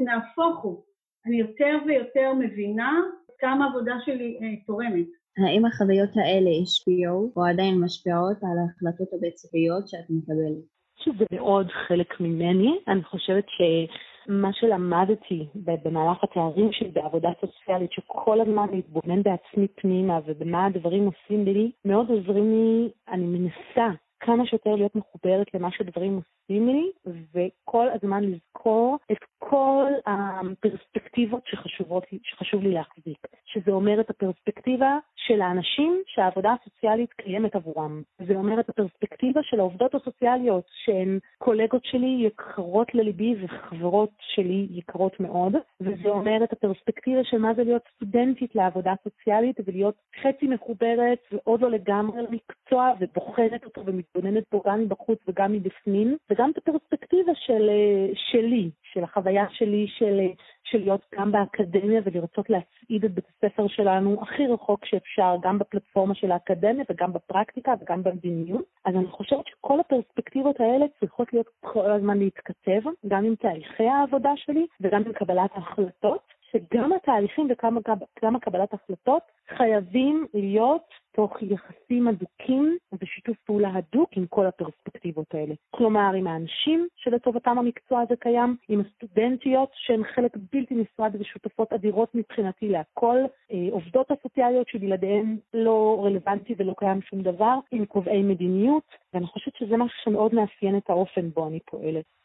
נהפוך 0.01 0.63
הוא, 0.63 0.85
אני 1.27 1.37
יותר 1.37 1.79
ויותר 1.87 2.33
מבינה 2.35 3.01
כמה 3.39 3.65
העבודה 3.65 3.95
שלי 4.05 4.39
אה, 4.43 4.57
תורמת. 4.67 5.24
האם 5.39 5.67
החוויות 5.67 6.11
האלה 6.17 6.51
השפיעו 6.63 7.33
או 7.37 7.45
עדיין 7.45 7.81
משפיעות 7.81 8.37
על 8.43 8.57
ההחלטות 8.59 9.09
הבית-ספריות 9.13 9.89
שאת 9.89 10.11
מקבלת? 10.11 10.65
שזה 10.97 11.25
מאוד 11.33 11.67
חלק 11.89 12.21
ממני. 12.21 12.79
אני 12.89 13.05
חושבת 13.05 13.45
שמה 13.49 14.51
שלמדתי 14.53 15.47
במהלך 15.55 16.25
התארים 16.25 16.73
שלי 16.73 16.89
בעבודה 16.89 17.29
סוציאלית, 17.41 17.93
שכל 17.93 18.41
הזמן 18.41 18.67
להתבונן 18.73 19.23
בעצמי 19.23 19.69
פנימה 19.69 20.21
ובמה 20.27 20.67
הדברים 20.67 21.07
עושים 21.07 21.45
לי, 21.45 21.71
מאוד 21.85 22.11
עוזרים 22.11 22.51
לי, 22.51 22.89
אני 23.09 23.27
מנסה 23.27 23.89
כמה 24.21 24.47
שיותר 24.47 24.75
להיות 24.75 24.97
מחוברת 24.97 25.47
למה 25.55 25.69
שדברים 25.73 26.13
עושים 26.15 26.25
לי, 26.51 26.91
וכל 27.07 27.87
הזמן 27.95 28.25
לזכור 28.25 28.99
את 29.13 29.19
כל 29.39 29.93
הפרספקטיבות 30.07 31.47
שחשובות, 31.47 32.05
שחשוב 32.23 32.63
לי 32.63 32.71
להחזיק. 32.73 33.27
שזה 33.45 33.71
אומר 33.71 34.01
את 34.01 34.11
הפרספקטיבה 34.11 34.99
של 35.17 35.41
האנשים 35.41 36.03
שהעבודה 36.07 36.55
הסוציאלית 36.61 37.13
קיימת 37.13 37.57
עבורם. 37.57 38.03
זה 38.27 38.35
אומר 38.35 38.61
את 38.61 38.69
הפרספקטיבה 38.69 39.41
של 39.43 39.61
העובדות 39.61 39.95
הסוציאליות, 39.95 40.65
שהן 40.85 41.19
קולגות 41.39 41.85
שלי 41.85 42.27
יקרות 42.27 42.95
לליבי 42.95 43.35
וחברות 43.41 44.11
שלי 44.21 44.67
יקרות 44.71 45.21
מאוד, 45.21 45.53
וזה 45.81 46.09
אומר 46.09 46.45
את 46.45 46.53
הפרספקטיבה 46.53 47.25
של 47.25 47.39
מה 47.39 47.55
זה 47.55 47.65
להיות 47.65 47.83
סטודנטית 47.95 48.55
לעבודה 48.55 48.93
סוציאלית 49.05 49.57
ולהיות 49.65 49.95
חצי 50.23 50.47
מחוברת 50.47 51.19
ועוד 51.33 51.61
לא 51.61 51.71
לגמרי 51.71 52.23
למקצוע 52.23 52.93
ובוחנת 53.01 53.65
אותו 53.65 53.87
ומתבוננת 53.87 54.45
בו 54.53 54.63
גם 54.67 54.81
מבחוץ 54.81 55.19
וגם 55.29 55.53
מבפנים, 55.53 56.17
וגם 56.35 56.51
את 56.51 56.59
הפרספקטיבה 56.59 57.33
של, 57.35 57.71
שלי, 58.15 58.71
של 58.93 59.05
החוויה 59.05 59.45
שלי 59.51 59.87
של, 59.99 60.21
של 60.65 60.79
להיות 60.79 61.01
גם 61.15 61.33
באקדמיה 61.33 62.01
ולרצות 62.05 62.51
להצעיד 62.51 63.05
את 63.05 63.15
בית 63.15 63.25
הספר 63.29 63.69
שלנו 63.69 64.23
הכי 64.23 64.47
רחוק 64.47 64.85
שאפשר, 64.85 65.37
גם 65.43 65.59
בפלטפורמה 65.59 66.15
של 66.15 66.33
האקדמיה 66.33 66.85
וגם 66.91 67.13
בפרקטיקה 67.13 67.75
וגם 67.81 68.03
במדיניות. 68.03 68.65
אז 68.85 68.95
אני 68.95 69.07
חושבת 69.07 69.47
שכל 69.47 69.81
הפרספקטיבות 69.81 70.61
האלה 70.61 70.87
צריכות 71.01 71.33
להיות 71.33 71.47
כל 71.61 71.91
הזמן 71.91 72.19
להתכתב, 72.19 72.81
גם 73.09 73.25
עם 73.25 73.35
תהליכי 73.35 73.87
העבודה 73.87 74.33
שלי 74.37 74.67
וגם 74.81 75.03
עם 75.07 75.13
קבלת 75.13 75.51
ההחלטות, 75.55 76.35
שגם 76.55 76.93
התהליכים 76.93 77.49
וגם 77.51 78.39
קבלת 78.39 78.73
ההחלטות 78.73 79.23
חייבים 79.57 80.27
להיות 80.35 80.85
תוך 81.15 81.43
יחסים 81.43 82.09
הדוקים 82.09 82.77
ושיתוף 83.01 83.37
פעולה 83.45 83.71
הדוק 83.75 84.11
עם 84.17 84.27
כל 84.27 84.47
הפרספקטיבות 84.47 85.35
האלה. 85.35 85.55
כלומר, 85.71 86.13
עם 86.17 86.27
האנשים 86.27 86.89
שלטובתם 86.97 87.59
המקצוע 87.59 88.01
הזה 88.01 88.17
קיים, 88.17 88.57
עם 88.69 88.81
הסטודנטיות 88.81 89.71
שהן 89.75 90.05
חלק 90.15 90.37
בלתי 90.53 90.75
נפרד 90.75 91.17
ושותפות 91.21 91.73
אדירות 91.73 92.15
מבחינתי 92.15 92.69
להכל, 92.69 93.19
אה, 93.53 93.69
עובדות 93.71 94.11
הסוציאליות 94.11 94.69
שבלעדיהן 94.69 95.37
לא 95.55 96.03
רלוונטי 96.05 96.55
ולא 96.59 96.75
קיים 96.79 97.03
שום 97.03 97.23
דבר, 97.23 97.59
עם 97.71 97.87
קובעי 97.87 98.23
מדיניות, 98.23 98.85
ואני 99.15 99.27
חושבת 99.27 99.57
שזה 99.57 99.77
משהו 99.77 99.99
שמאוד 100.05 100.35
מאפיין 100.35 100.77
את 100.77 100.91
האופן 100.91 101.31
בו 101.31 101.47
אני 101.47 101.61
פועלת. 101.61 102.24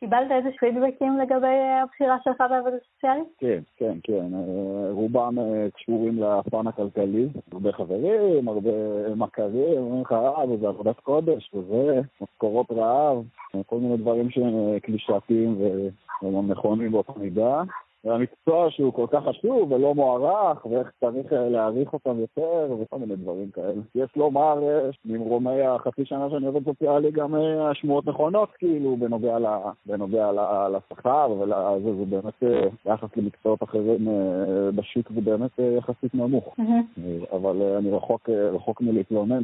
קיבלת 0.00 0.30
איזה 0.30 0.48
פידבקים 0.60 1.18
לגבי 1.18 1.46
אה, 1.46 1.82
הבחירה 1.82 2.16
שלך 2.24 2.40
בעבודה 2.50 2.76
סוציאלית? 2.94 3.28
כן, 3.38 3.60
כן, 3.76 3.98
כן. 4.02 4.34
אה, 4.34 4.90
רובם 4.90 5.38
אה, 5.38 5.66
קשורים 5.74 6.22
לפן 6.22 6.66
הכלכלי. 6.66 7.28
הרבה 7.52 7.72
חברים, 7.72 8.48
הרבה 8.48 8.70
מכרים, 9.16 9.78
אומרים 9.78 10.02
לך, 10.02 10.12
אה, 10.12 10.50
וזה 10.50 10.68
עבודת 10.68 11.00
קודש, 11.00 11.50
וזה, 11.54 12.00
משכורות 12.20 12.72
רעב, 12.72 13.24
כל 13.66 13.76
מיני 13.76 13.96
דברים 13.96 14.30
שהם 14.30 14.78
קלישתיים 14.82 15.56
והם 16.22 16.50
נכונים 16.50 16.92
באותה 16.92 17.12
מידה. 17.16 17.62
והמקצוע 18.04 18.70
שהוא 18.70 18.92
כל 18.92 19.06
כך 19.10 19.24
חשוב 19.24 19.72
ולא 19.72 19.94
מוערך, 19.94 20.66
ואיך 20.66 20.90
צריך 21.00 21.32
אה, 21.32 21.48
להעריך 21.48 21.92
אותם 21.92 22.18
יותר, 22.20 22.74
וכל 22.80 22.98
מיני 22.98 23.16
דברים 23.16 23.50
כאלה. 23.50 23.80
יש 23.94 24.10
לומר, 24.16 24.62
אה, 24.62 24.90
ממרומי 25.04 25.62
החצי 25.62 26.04
שנה 26.04 26.30
שאני 26.30 26.46
עובד 26.46 26.64
סוציאלי, 26.64 27.10
גם 27.10 27.34
אה, 27.34 27.70
השמועות 27.70 28.06
נכונות, 28.06 28.48
כאילו, 28.58 28.96
בנוגע, 28.96 29.38
ל, 29.38 29.46
בנוגע 29.86 30.32
ל, 30.32 30.38
לשכר, 30.76 31.30
ולזה, 31.30 31.96
זה 31.96 32.04
באמת, 32.04 32.68
ביחס 32.84 33.08
למקצועות 33.16 33.62
אחרים 33.62 34.08
בשיק 34.74 35.08
זה 35.14 35.20
באמת 35.20 35.58
יחסית 35.78 36.14
נמוך. 36.14 36.56
אבל 37.32 37.62
אני 37.78 37.90
רחוק, 37.90 38.28
רחוק 38.30 38.80
מלהתלונן. 38.80 39.42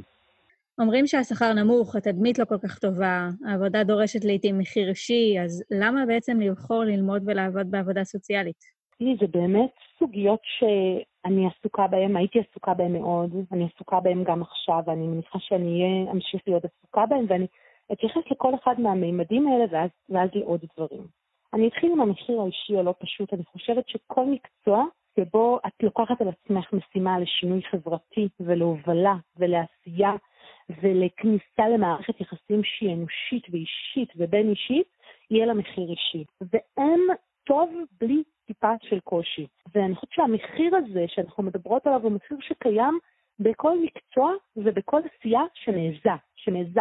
אומרים 0.81 1.07
שהשכר 1.07 1.53
נמוך, 1.53 1.97
התדמית 1.97 2.39
לא 2.39 2.45
כל 2.45 2.59
כך 2.59 2.79
טובה, 2.79 3.29
העבודה 3.47 3.85
דורשת 3.85 4.25
לעיתים 4.25 4.59
מחיר 4.59 4.89
אישי, 4.89 5.37
אז 5.45 5.65
למה 5.71 6.07
בעצם 6.07 6.41
לבחור 6.41 6.85
ללמוד 6.85 7.23
ולעבוד 7.27 7.71
בעבודה 7.71 8.05
סוציאלית? 8.05 8.81
תראי, 8.99 9.17
זה 9.21 9.27
באמת 9.27 9.71
סוגיות 9.99 10.41
שאני 10.59 11.47
עסוקה 11.47 11.87
בהן, 11.87 12.17
הייתי 12.17 12.39
עסוקה 12.51 12.75
בהן 12.75 12.93
מאוד, 12.93 13.31
אני 13.53 13.69
עסוקה 13.75 14.01
בהן 14.01 14.25
גם 14.25 14.43
עכשיו, 14.43 14.81
ואני 14.87 15.07
מניחה 15.07 15.39
שאני 15.39 16.07
אמשיך 16.13 16.41
להיות 16.47 16.65
עסוקה 16.65 17.07
בהן, 17.07 17.25
ואני 17.29 17.47
אתייחס 17.93 18.23
לכל 18.31 18.55
אחד 18.55 18.75
מהמימדים 18.79 19.49
האלה 19.49 19.65
ואז, 19.71 19.91
ואז 20.09 20.31
לעוד 20.35 20.61
דברים. 20.77 21.03
אני 21.55 21.69
אתחיל 21.69 21.93
עם 21.93 22.01
המחיר 22.01 22.41
האישי 22.41 22.77
הלא 22.77 22.95
פשוט. 22.99 23.33
אני 23.35 23.45
חושבת 23.45 23.89
שכל 23.89 24.27
מקצוע 24.27 24.85
שבו 25.17 25.59
את 25.67 25.83
לוקחת 25.83 26.21
על 26.21 26.29
עצמך 26.29 26.73
משימה 26.73 27.19
לשינוי 27.19 27.63
חברתי 27.71 28.29
ולהובלה 28.41 29.15
ולעשייה 29.37 30.13
ולכניסה 30.83 31.69
למערכת 31.75 32.21
יחסים 32.21 32.65
שהיא 32.65 32.95
אנושית 32.95 33.47
ואישית 33.51 34.13
ובין 34.17 34.51
אישית, 34.51 34.87
יהיה 35.31 35.47
לה 35.47 35.55
מחיר 35.55 35.91
אישי. 35.91 36.25
ואין 36.41 37.01
טוב 37.45 37.71
בלי 38.01 38.23
טיפה 38.47 38.73
של 38.83 39.01
קושי. 39.01 39.47
ואני 39.75 39.95
חושבת 39.95 40.13
שהמחיר 40.13 40.77
הזה 40.77 41.05
שאנחנו 41.09 41.43
מדברות 41.43 41.87
עליו 41.87 42.03
הוא 42.03 42.13
מחיר 42.13 42.39
שקיים 42.41 42.99
בכל 43.41 43.79
מקצוע 43.83 44.33
ובכל 44.57 45.01
עשייה 45.15 45.43
שנעזה, 45.55 46.17
שנעזה 46.37 46.81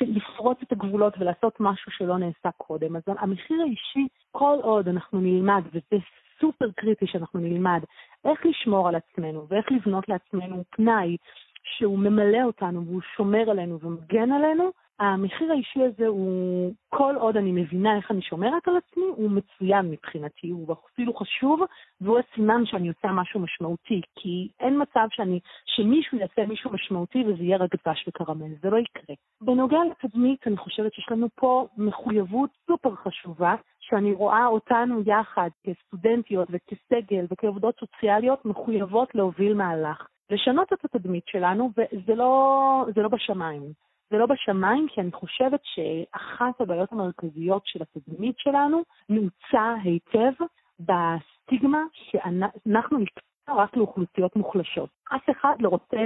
לפרוץ 0.00 0.58
את 0.62 0.72
הגבולות 0.72 1.14
ולעשות 1.18 1.56
משהו 1.60 1.92
שלא 1.92 2.18
נעשה 2.18 2.50
קודם. 2.56 2.96
אז 2.96 3.02
המחיר 3.06 3.62
האישי, 3.62 4.06
כל 4.30 4.58
עוד 4.62 4.88
אנחנו 4.88 5.20
נלמד, 5.20 5.62
וזה 5.66 6.02
סופר 6.40 6.70
קריטי 6.76 7.06
שאנחנו 7.06 7.40
נלמד, 7.40 7.80
איך 8.24 8.46
לשמור 8.46 8.88
על 8.88 8.94
עצמנו 8.94 9.46
ואיך 9.48 9.72
לבנות 9.72 10.08
לעצמנו 10.08 10.64
פנאי 10.70 11.16
שהוא 11.66 11.98
ממלא 11.98 12.42
אותנו 12.44 12.84
והוא 12.86 13.00
שומר 13.16 13.50
עלינו 13.50 13.80
ומגן 13.80 14.32
עלינו, 14.32 14.70
המחיר 14.98 15.52
האישי 15.52 15.82
הזה 15.82 16.06
הוא, 16.06 16.72
כל 16.88 17.14
עוד 17.18 17.36
אני 17.36 17.52
מבינה 17.52 17.96
איך 17.96 18.10
אני 18.10 18.22
שומרת 18.22 18.68
על 18.68 18.76
עצמי, 18.76 19.04
הוא 19.16 19.30
מצוין 19.30 19.90
מבחינתי, 19.90 20.50
הוא 20.50 20.74
אפילו 20.92 21.14
חשוב, 21.14 21.60
והוא 22.00 22.18
הסימן 22.18 22.66
שאני 22.66 22.88
עושה 22.88 23.08
משהו 23.08 23.40
משמעותי, 23.40 24.00
כי 24.14 24.48
אין 24.60 24.82
מצב 24.82 25.06
שאני, 25.10 25.40
שמישהו 25.66 26.18
יעשה 26.18 26.46
מישהו 26.46 26.72
משמעותי 26.72 27.24
וזה 27.26 27.42
יהיה 27.42 27.56
רק 27.56 27.70
דבש 27.74 28.08
וקרמל, 28.08 28.54
זה 28.62 28.70
לא 28.70 28.76
יקרה. 28.76 29.16
בנוגע 29.40 29.78
לתדמית, 29.90 30.46
אני 30.46 30.56
חושבת 30.56 30.94
שיש 30.94 31.06
לנו 31.10 31.28
פה 31.34 31.66
מחויבות 31.78 32.50
סופר 32.66 32.94
חשובה, 32.94 33.54
שאני 33.80 34.12
רואה 34.12 34.46
אותנו 34.46 35.00
יחד 35.06 35.48
כסטודנטיות 35.64 36.48
וכסגל 36.50 37.26
וכעובדות 37.30 37.74
סוציאליות 37.80 38.44
מחויבות 38.44 39.14
להוביל 39.14 39.54
מהלך. 39.54 40.06
לשנות 40.30 40.72
את 40.72 40.84
התדמית 40.84 41.24
שלנו, 41.26 41.70
וזה 41.76 42.14
לא, 42.14 42.86
לא 42.96 43.08
בשמיים. 43.08 43.72
זה 44.10 44.18
לא 44.18 44.26
בשמיים, 44.26 44.86
כי 44.88 45.00
אני 45.00 45.12
חושבת 45.12 45.60
שאחת 45.64 46.60
הבעיות 46.60 46.92
המרכזיות 46.92 47.62
של 47.66 47.82
התדמית 47.82 48.38
שלנו 48.38 48.82
נעוצה 49.08 49.74
היטב 49.84 50.32
בסטיגמה 50.80 51.82
שאנחנו 51.92 52.98
נקרא 52.98 53.22
רק 53.48 53.76
לאוכלוסיות 53.76 54.36
מוחלשות. 54.36 54.90
אף 55.14 55.30
אחד 55.30 55.54
לא 55.60 55.68
רוצה 55.68 55.96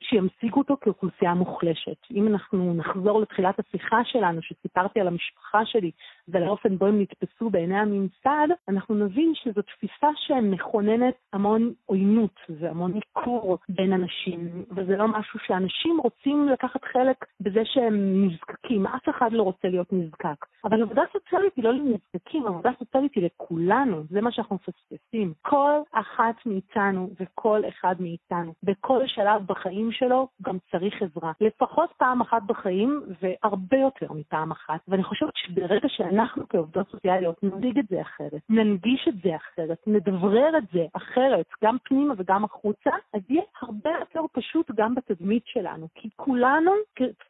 שימשיגו 0.00 0.60
אותו 0.60 0.76
כאוכלוסייה 0.80 1.34
מוחלשת. 1.34 1.96
אם 2.10 2.26
אנחנו 2.26 2.74
נחזור 2.74 3.20
לתחילת 3.20 3.58
השיחה 3.58 4.04
שלנו, 4.04 4.42
שסיפרתי 4.42 5.00
על 5.00 5.06
המשפחה 5.08 5.66
שלי 5.66 5.90
ועל 6.28 6.42
האופן 6.42 6.76
בו 6.78 6.86
הם 6.86 7.00
נתפסו 7.00 7.50
בעיני 7.50 7.78
הממסד, 7.78 8.48
אנחנו 8.68 8.94
נבין 8.94 9.32
שזו 9.34 9.62
תפיסה 9.62 10.08
שמכוננת 10.16 11.14
המון 11.32 11.72
עוינות 11.86 12.40
והמון 12.48 12.92
ניכור 12.92 13.58
בין 13.68 13.92
אנשים, 13.92 14.64
וזה 14.70 14.96
לא 14.96 15.08
משהו 15.08 15.38
שאנשים 15.46 15.98
רוצים 16.02 16.48
לקחת 16.48 16.84
חלק 16.84 17.24
בזה 17.40 17.60
שהם 17.64 18.26
נזקקים. 18.26 18.86
אף 18.86 19.08
אחד 19.08 19.32
לא 19.32 19.42
רוצה 19.42 19.68
להיות 19.68 19.92
נזקק. 19.92 20.46
אבל 20.64 20.82
עבודה 20.82 21.02
סוציאלית 21.12 21.56
היא 21.56 21.64
לא 21.64 21.72
לנזקקים, 21.72 22.46
עבודה 22.46 22.70
סוציאלית 22.78 23.14
היא 23.14 23.24
לכולנו, 23.24 24.02
זה 24.10 24.20
מה 24.20 24.32
שאנחנו 24.32 24.56
מפספסים. 24.56 25.32
כל 25.42 25.72
אחת 25.92 26.34
מאיתנו 26.46 27.10
וכל 27.20 27.62
אחד 27.68 27.94
מאיתנו. 28.00 28.52
בכל 28.62 29.06
שלב 29.06 29.46
בחיים 29.46 29.92
שלו 29.92 30.28
גם 30.42 30.56
צריך 30.70 31.02
עזרה. 31.02 31.32
לפחות 31.40 31.90
פעם 31.96 32.20
אחת 32.20 32.42
בחיים, 32.46 33.02
והרבה 33.20 33.76
יותר 33.76 34.12
מפעם 34.12 34.50
אחת. 34.50 34.80
ואני 34.88 35.04
חושבת 35.04 35.32
שברגע 35.36 35.88
שאנחנו 35.88 36.48
כעובדות 36.48 36.88
סוציאליות 36.90 37.42
נציג 37.42 37.78
את 37.78 37.84
זה 37.90 38.00
אחרת, 38.00 38.40
ננגיש 38.48 39.08
את 39.08 39.14
זה 39.22 39.36
אחרת, 39.36 39.78
נדברר 39.86 40.58
את 40.58 40.64
זה 40.72 40.86
אחרת, 40.92 41.46
גם 41.64 41.76
פנימה 41.84 42.14
וגם 42.16 42.44
החוצה, 42.44 42.90
אז 43.14 43.20
יהיה 43.28 43.42
הרבה 43.62 43.90
יותר 44.00 44.20
פשוט 44.32 44.70
גם 44.74 44.94
בתדמית 44.94 45.42
שלנו. 45.46 45.88
כי 45.94 46.08
כולנו 46.16 46.72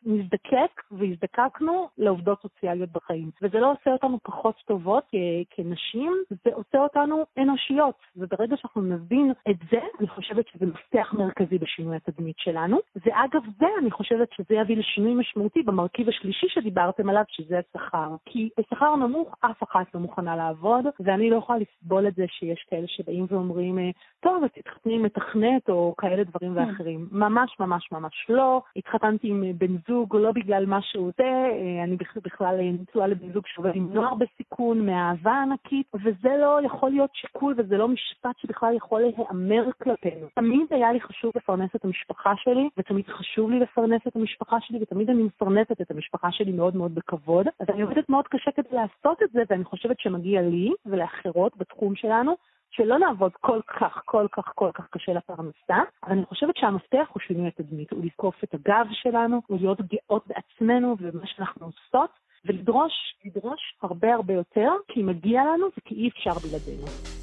נזדקק 0.06 0.82
והזדקקנו 0.90 1.88
לעובדות 1.98 2.42
סוציאליות 2.42 2.90
בחיים. 2.92 3.30
וזה 3.42 3.60
לא 3.60 3.72
עושה 3.72 3.92
אותנו 3.92 4.18
פחות 4.22 4.56
טובות 4.66 5.04
כנשים, 5.50 6.12
זה 6.44 6.50
עושה 6.54 6.78
אותנו 6.78 7.24
אנושיות. 7.38 7.94
וברגע 8.16 8.56
שאנחנו 8.56 8.82
נבין 8.82 9.32
את 9.50 9.56
זה, 9.70 9.78
אני 10.00 10.08
חושבת 10.08 10.48
שזה 10.60 10.66
מפתח 10.66 11.14
מרכזי 11.18 11.58
בשינוי 11.58 11.96
התדמית 11.96 12.36
שלנו. 12.38 12.78
ואגב 13.06 13.42
זה, 13.58 13.66
אני 13.78 13.90
חושבת 13.90 14.28
שזה 14.32 14.54
יביא 14.54 14.76
לשינוי 14.76 15.14
משמעותי 15.14 15.62
במרכיב 15.62 16.08
השלישי 16.08 16.46
שדיברתם 16.48 17.08
עליו, 17.08 17.22
שזה 17.28 17.58
השכר. 17.58 18.14
כי 18.24 18.48
בשכר 18.58 18.96
נמוך 18.96 19.34
אף 19.40 19.62
אחת 19.62 19.94
לא 19.94 20.00
מוכנה 20.00 20.36
לעבוד, 20.36 20.84
ואני 21.00 21.30
לא 21.30 21.36
יכולה 21.36 21.58
לסבול 21.58 22.08
את 22.08 22.14
זה 22.14 22.24
שיש 22.28 22.66
כאלה 22.70 22.86
שבאים 22.86 23.26
ואומרים, 23.30 23.78
טוב, 24.20 24.44
אז 24.44 24.50
תתחתני 24.54 24.94
עם 24.94 25.02
מתכנת 25.02 25.68
או 25.68 25.94
כאלה 25.98 26.24
דברים 26.24 26.54
כן. 26.54 26.60
ואחרים. 26.60 27.08
ממש 27.12 27.56
ממש 27.60 27.92
ממש 27.92 28.26
לא. 28.28 28.62
התחתנתי 28.76 29.28
עם 29.28 29.44
בן 29.58 29.76
זוג 29.88 30.16
לא 30.16 30.32
בגלל 30.32 30.64
משהו 30.66 31.10
זה, 31.18 31.50
אני 31.84 31.96
בכלל 32.24 32.56
נשואה 32.60 33.06
לבן 33.06 33.32
זוג 33.32 33.44
שעובד 33.46 33.76
עם 33.76 33.88
נוער 33.92 34.14
בסיכון, 34.14 34.86
מאהבה 34.86 35.42
ענקית, 35.42 35.86
וזה 35.94 36.36
לא 36.40 36.60
יכול 36.64 36.90
להיות 36.90 37.10
שיקול 37.14 37.54
וזה 37.58 37.76
לא 37.76 37.88
משפט 37.88 38.38
שבכלל 38.38 38.74
יכול 38.76 39.00
להיאמר 39.00 39.64
כלפינו. 39.82 40.26
תמיד 40.50 40.66
היה 40.70 40.92
לי 40.92 41.00
חשוב 41.00 41.32
לפרנס 41.36 41.70
את 41.76 41.84
המשפחה 41.84 42.32
שלי, 42.36 42.68
ותמיד 42.76 43.08
חשוב 43.08 43.50
לי 43.50 43.60
לפרנס 43.60 44.00
את 44.08 44.16
המשפחה 44.16 44.56
שלי, 44.60 44.78
ותמיד 44.82 45.10
אני 45.10 45.22
מפרנסת 45.22 45.80
את 45.80 45.90
המשפחה 45.90 46.32
שלי 46.32 46.52
מאוד 46.52 46.76
מאוד 46.76 46.94
בכבוד. 46.94 47.46
אז 47.60 47.66
אני 47.68 47.82
עובדת 47.82 48.08
מאוד 48.08 48.28
קשה 48.28 48.50
כדי 48.50 48.68
לעשות 48.72 49.22
את 49.22 49.30
זה, 49.32 49.42
ואני 49.50 49.64
חושבת 49.64 50.00
שמגיע 50.00 50.42
לי 50.42 50.72
ולאחרות 50.86 51.56
בתחום 51.56 51.94
שלנו 51.94 52.36
שלא 52.70 52.98
נעבוד 52.98 53.32
כל 53.40 53.60
כך, 53.66 54.02
כל 54.04 54.26
כך, 54.32 54.52
כל 54.54 54.70
כך 54.74 54.86
קשה 54.90 55.12
לפרנסה, 55.12 55.82
אבל 56.04 56.12
אני 56.12 56.24
חושבת 56.24 56.56
שהמפתח 56.56 57.06
הוא 57.12 57.20
שינוי 57.26 57.48
התדמית, 57.48 57.90
הוא 57.90 58.04
לזקוף 58.04 58.44
את 58.44 58.54
הגב 58.54 58.86
שלנו, 58.92 59.40
הוא 59.46 59.58
להיות 59.60 59.78
גאות 59.80 60.24
בעצמנו 60.26 60.96
ובמה 61.00 61.26
שאנחנו 61.26 61.66
עושות, 61.66 62.10
ולדרוש, 62.44 62.92
לדרוש 63.24 63.60
הרבה 63.82 64.14
הרבה 64.14 64.34
יותר, 64.34 64.70
כי 64.88 65.02
מגיע 65.02 65.42
לנו 65.44 65.66
וכי 65.78 65.94
אי 65.94 66.08
אפשר 66.08 66.32
בלעדינו. 66.34 67.19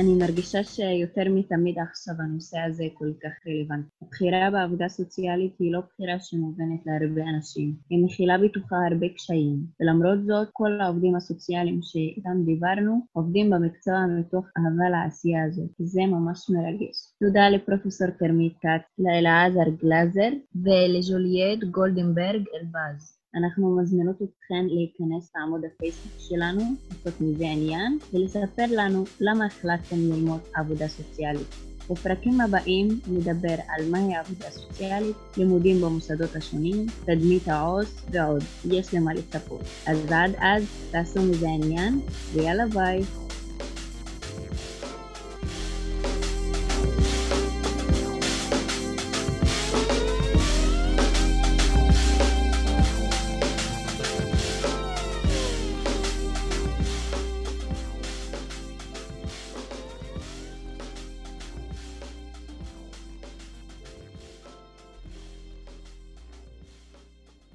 אני 0.00 0.14
מרגישה 0.14 0.64
שיותר 0.64 1.22
מתמיד 1.30 1.78
עכשיו 1.78 2.14
הנושא 2.18 2.58
הזה 2.58 2.84
כל 2.94 3.12
כך 3.22 3.30
רלוונטי. 3.46 3.88
הבחירה 4.02 4.50
בעבודה 4.50 4.88
סוציאלית 4.88 5.54
היא 5.58 5.72
לא 5.72 5.80
בחירה 5.80 6.20
שמובנת 6.20 6.80
להרבה 6.86 7.22
אנשים, 7.36 7.74
היא 7.90 8.04
מכילה 8.04 8.38
בתוכה 8.38 8.76
הרבה 8.90 9.08
קשיים, 9.08 9.56
ולמרות 9.80 10.24
זאת 10.26 10.48
כל 10.52 10.80
העובדים 10.80 11.16
הסוציאליים 11.16 11.80
שאיתם 11.82 12.44
דיברנו 12.44 13.00
עובדים 13.12 13.50
במקצוע 13.50 14.06
מתוך 14.18 14.46
אהבה 14.58 14.90
לעשייה 14.90 15.44
הזאת, 15.44 15.70
זה 15.78 16.00
ממש 16.00 16.50
מרגש. 16.50 16.96
תודה 17.20 17.48
לפרופסור 17.48 18.08
כרמית 18.18 18.54
כץ, 18.60 18.84
לאלעזר 18.98 19.70
גלאזר 19.82 20.30
ולג'וליאט 20.64 21.58
גולדנברג 21.70 22.44
אלבז. 22.54 23.15
אנחנו 23.36 23.76
מזמינות 23.76 24.16
אתכן 24.16 24.66
להיכנס 24.66 25.32
לעמוד 25.36 25.60
הפייסבוק 25.64 26.12
שלנו, 26.18 26.60
לעשות 26.90 27.20
מזה 27.20 27.44
עניין, 27.44 27.98
ולספר 28.12 28.64
לנו 28.68 29.04
למה 29.20 29.46
החלטתם 29.46 29.96
ללמוד 29.96 30.40
עבודה 30.54 30.88
סוציאלית. 30.88 31.46
בפרקים 31.90 32.40
הבאים 32.40 32.88
נדבר 33.10 33.54
על 33.68 33.90
מהי 33.90 34.16
עבודה 34.16 34.50
סוציאלית, 34.50 35.16
לימודים 35.36 35.80
במוסדות 35.80 36.36
השונים, 36.36 36.86
תדמית 37.04 37.48
העו"ס 37.48 38.06
ועוד. 38.10 38.42
יש 38.64 38.94
למה 38.94 39.14
לצפות. 39.14 39.60
אז 39.86 40.12
עד 40.12 40.30
אז 40.38 40.64
תעשו 40.90 41.22
מזה 41.22 41.46
עניין, 41.48 42.00
ויאללה 42.32 42.66
ביי. 42.66 43.02